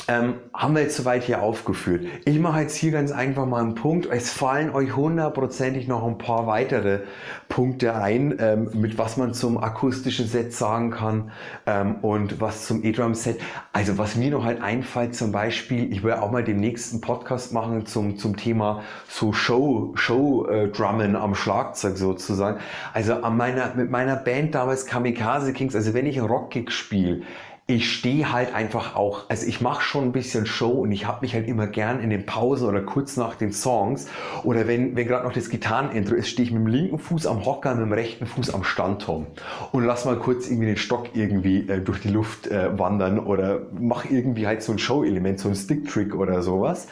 ähm, 0.07 0.35
haben 0.53 0.75
wir 0.75 0.83
jetzt 0.83 0.95
soweit 0.95 1.23
hier 1.23 1.41
aufgeführt. 1.41 2.05
Ich 2.25 2.39
mache 2.39 2.61
jetzt 2.61 2.75
hier 2.75 2.91
ganz 2.91 3.11
einfach 3.11 3.45
mal 3.45 3.61
einen 3.61 3.75
Punkt. 3.75 4.07
Es 4.07 4.31
fallen 4.31 4.71
euch 4.71 4.95
hundertprozentig 4.95 5.87
noch 5.87 6.05
ein 6.05 6.17
paar 6.17 6.47
weitere 6.47 7.01
Punkte 7.47 7.95
ein, 7.95 8.35
ähm, 8.39 8.69
mit 8.73 8.97
was 8.97 9.17
man 9.17 9.33
zum 9.33 9.57
akustischen 9.57 10.27
Set 10.27 10.53
sagen 10.53 10.91
kann 10.91 11.31
ähm, 11.65 11.95
und 12.01 12.41
was 12.41 12.65
zum 12.65 12.83
E-Drum-Set. 12.83 13.39
Also 13.73 13.97
was 13.97 14.15
mir 14.15 14.31
noch 14.31 14.45
halt 14.45 14.61
einfällt 14.61 15.15
zum 15.15 15.31
Beispiel, 15.31 15.91
ich 15.91 16.03
werde 16.03 16.21
auch 16.21 16.31
mal 16.31 16.43
den 16.43 16.59
nächsten 16.59 17.01
Podcast 17.01 17.53
machen 17.53 17.85
zum, 17.85 18.17
zum 18.17 18.37
Thema 18.37 18.81
so 19.07 19.33
Show, 19.33 19.91
Show-Drummen 19.95 21.15
äh, 21.15 21.17
am 21.17 21.35
Schlagzeug 21.35 21.97
sozusagen. 21.97 22.59
Also 22.93 23.15
an 23.15 23.37
meiner, 23.37 23.73
mit 23.75 23.91
meiner 23.91 24.15
Band 24.15 24.55
damals 24.55 24.85
Kamikaze 24.85 25.53
Kings, 25.53 25.75
also 25.75 25.93
wenn 25.93 26.05
ich 26.05 26.21
Rockgig 26.21 26.71
spiele, 26.71 27.21
ich 27.69 27.93
stehe 27.93 28.31
halt 28.31 28.55
einfach 28.55 28.95
auch, 28.95 29.29
also 29.29 29.45
ich 29.45 29.61
mache 29.61 29.83
schon 29.83 30.05
ein 30.05 30.11
bisschen 30.11 30.47
Show 30.47 30.71
und 30.71 30.91
ich 30.91 31.05
habe 31.05 31.21
mich 31.21 31.35
halt 31.35 31.47
immer 31.47 31.67
gern 31.67 31.99
in 31.99 32.09
den 32.09 32.25
Pausen 32.25 32.67
oder 32.67 32.81
kurz 32.81 33.15
nach 33.15 33.35
den 33.35 33.53
Songs 33.53 34.07
oder 34.43 34.67
wenn, 34.67 34.95
wenn 34.95 35.07
gerade 35.07 35.23
noch 35.23 35.33
das 35.33 35.51
Gitarrenintro 35.51 36.15
ist, 36.15 36.29
stehe 36.29 36.47
ich 36.47 36.51
mit 36.51 36.63
dem 36.63 36.67
linken 36.67 36.97
Fuß 36.97 37.27
am 37.27 37.45
Hocker, 37.45 37.75
mit 37.75 37.85
dem 37.85 37.93
rechten 37.93 38.25
Fuß 38.25 38.55
am 38.55 38.63
Standturm 38.63 39.27
und 39.71 39.85
lass 39.85 40.05
mal 40.05 40.15
kurz 40.15 40.47
irgendwie 40.47 40.65
den 40.65 40.77
Stock 40.77 41.09
irgendwie 41.13 41.69
äh, 41.69 41.79
durch 41.79 42.01
die 42.01 42.09
Luft 42.09 42.47
äh, 42.47 42.77
wandern 42.79 43.19
oder 43.19 43.61
mach 43.79 44.09
irgendwie 44.09 44.47
halt 44.47 44.63
so 44.63 44.71
ein 44.71 44.79
Show-Element, 44.79 45.39
so 45.39 45.49
ein 45.49 45.55
Stick-Trick 45.55 46.15
oder 46.15 46.41
sowas. 46.41 46.87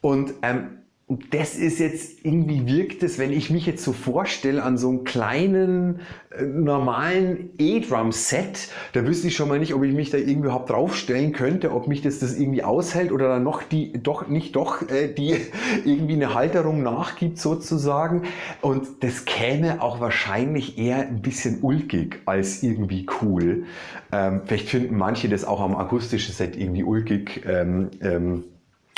Und 0.00 0.32
ähm, 0.40 0.81
und 1.12 1.34
das 1.34 1.56
ist 1.56 1.78
jetzt, 1.78 2.24
irgendwie 2.24 2.66
wirkt 2.66 3.02
es, 3.02 3.18
wenn 3.18 3.32
ich 3.32 3.50
mich 3.50 3.66
jetzt 3.66 3.84
so 3.84 3.92
vorstelle 3.92 4.62
an 4.62 4.78
so 4.78 4.88
einem 4.88 5.04
kleinen, 5.04 6.00
äh, 6.30 6.42
normalen 6.42 7.50
E-Drum-Set, 7.58 8.70
da 8.94 9.06
wüsste 9.06 9.28
ich 9.28 9.36
schon 9.36 9.50
mal 9.50 9.58
nicht, 9.58 9.74
ob 9.74 9.82
ich 9.82 9.92
mich 9.92 10.08
da 10.08 10.16
irgendwie 10.16 10.46
überhaupt 10.46 10.70
draufstellen 10.70 11.32
könnte, 11.32 11.70
ob 11.72 11.86
mich 11.86 12.00
das, 12.00 12.18
das 12.18 12.38
irgendwie 12.38 12.64
aushält 12.64 13.12
oder 13.12 13.28
dann 13.28 13.42
noch 13.42 13.62
die, 13.62 13.92
doch, 14.02 14.26
nicht 14.28 14.56
doch, 14.56 14.88
äh, 14.88 15.12
die 15.12 15.36
irgendwie 15.84 16.14
eine 16.14 16.32
Halterung 16.32 16.82
nachgibt 16.82 17.36
sozusagen. 17.36 18.22
Und 18.62 19.04
das 19.04 19.26
käme 19.26 19.82
auch 19.82 20.00
wahrscheinlich 20.00 20.78
eher 20.78 21.06
ein 21.06 21.20
bisschen 21.20 21.58
ulkig 21.60 22.22
als 22.24 22.62
irgendwie 22.62 23.04
cool. 23.20 23.64
Ähm, 24.12 24.40
vielleicht 24.46 24.70
finden 24.70 24.96
manche 24.96 25.28
das 25.28 25.44
auch 25.44 25.60
am 25.60 25.76
akustischen 25.76 26.32
Set 26.32 26.56
irgendwie 26.56 26.84
ulkig. 26.84 27.42
Ähm, 27.46 27.90
ähm, 28.00 28.44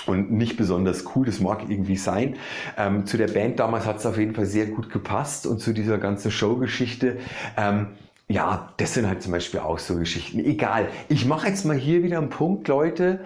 und 0.07 0.31
nicht 0.33 0.57
besonders 0.57 1.05
cool, 1.15 1.27
das 1.27 1.41
mag 1.41 1.63
irgendwie 1.69 1.97
sein. 1.97 2.37
Ähm, 2.77 3.07
zu 3.07 3.17
der 3.17 3.29
Band 3.29 3.59
damals 3.59 3.87
hat 3.87 3.99
es 3.99 4.07
auf 4.07 4.19
jeden 4.19 4.35
Fall 4.35 4.47
sehr 4.47 4.67
gut 4.67 4.91
gepasst 4.91 5.47
und 5.47 5.61
zu 5.61 5.73
dieser 5.73 5.99
ganzen 5.99 6.31
Showgeschichte. 6.31 7.19
Ähm, 7.57 7.89
ja, 8.29 8.73
das 8.79 8.95
sind 8.95 9.07
halt 9.07 9.23
zum 9.23 9.33
Beispiel 9.33 9.61
auch 9.61 9.79
so 9.79 9.97
Geschichten. 9.97 10.39
Egal, 10.39 10.89
ich 11.09 11.27
mache 11.27 11.49
jetzt 11.49 11.65
mal 11.65 11.77
hier 11.77 12.03
wieder 12.03 12.19
einen 12.19 12.31
Punkt, 12.31 12.69
Leute. 12.69 13.21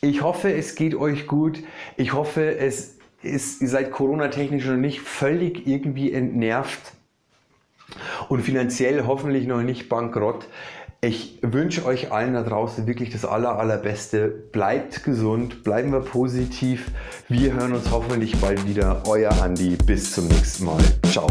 Ich 0.00 0.22
hoffe, 0.22 0.52
es 0.52 0.74
geht 0.74 0.94
euch 0.94 1.26
gut. 1.26 1.60
Ich 1.96 2.12
hoffe, 2.12 2.56
es 2.56 2.98
ist, 3.22 3.62
ihr 3.62 3.68
seid 3.68 3.90
Corona-technisch 3.90 4.66
noch 4.66 4.76
nicht 4.76 5.00
völlig 5.00 5.66
irgendwie 5.66 6.12
entnervt 6.12 6.92
und 8.28 8.42
finanziell 8.42 9.06
hoffentlich 9.06 9.46
noch 9.46 9.62
nicht 9.62 9.88
bankrott. 9.88 10.46
Ich 11.00 11.38
wünsche 11.42 11.84
euch 11.84 12.10
allen 12.10 12.34
da 12.34 12.42
draußen 12.42 12.88
wirklich 12.88 13.10
das 13.10 13.24
aller, 13.24 13.56
allerbeste. 13.56 14.26
Bleibt 14.26 15.04
gesund, 15.04 15.62
bleiben 15.62 15.92
wir 15.92 16.00
positiv. 16.00 16.90
Wir 17.28 17.52
hören 17.52 17.72
uns 17.72 17.92
hoffentlich 17.92 18.36
bald 18.40 18.66
wieder. 18.66 19.04
Euer 19.06 19.30
Andi. 19.40 19.76
Bis 19.86 20.12
zum 20.12 20.26
nächsten 20.26 20.64
Mal. 20.64 20.82
Ciao. 21.08 21.28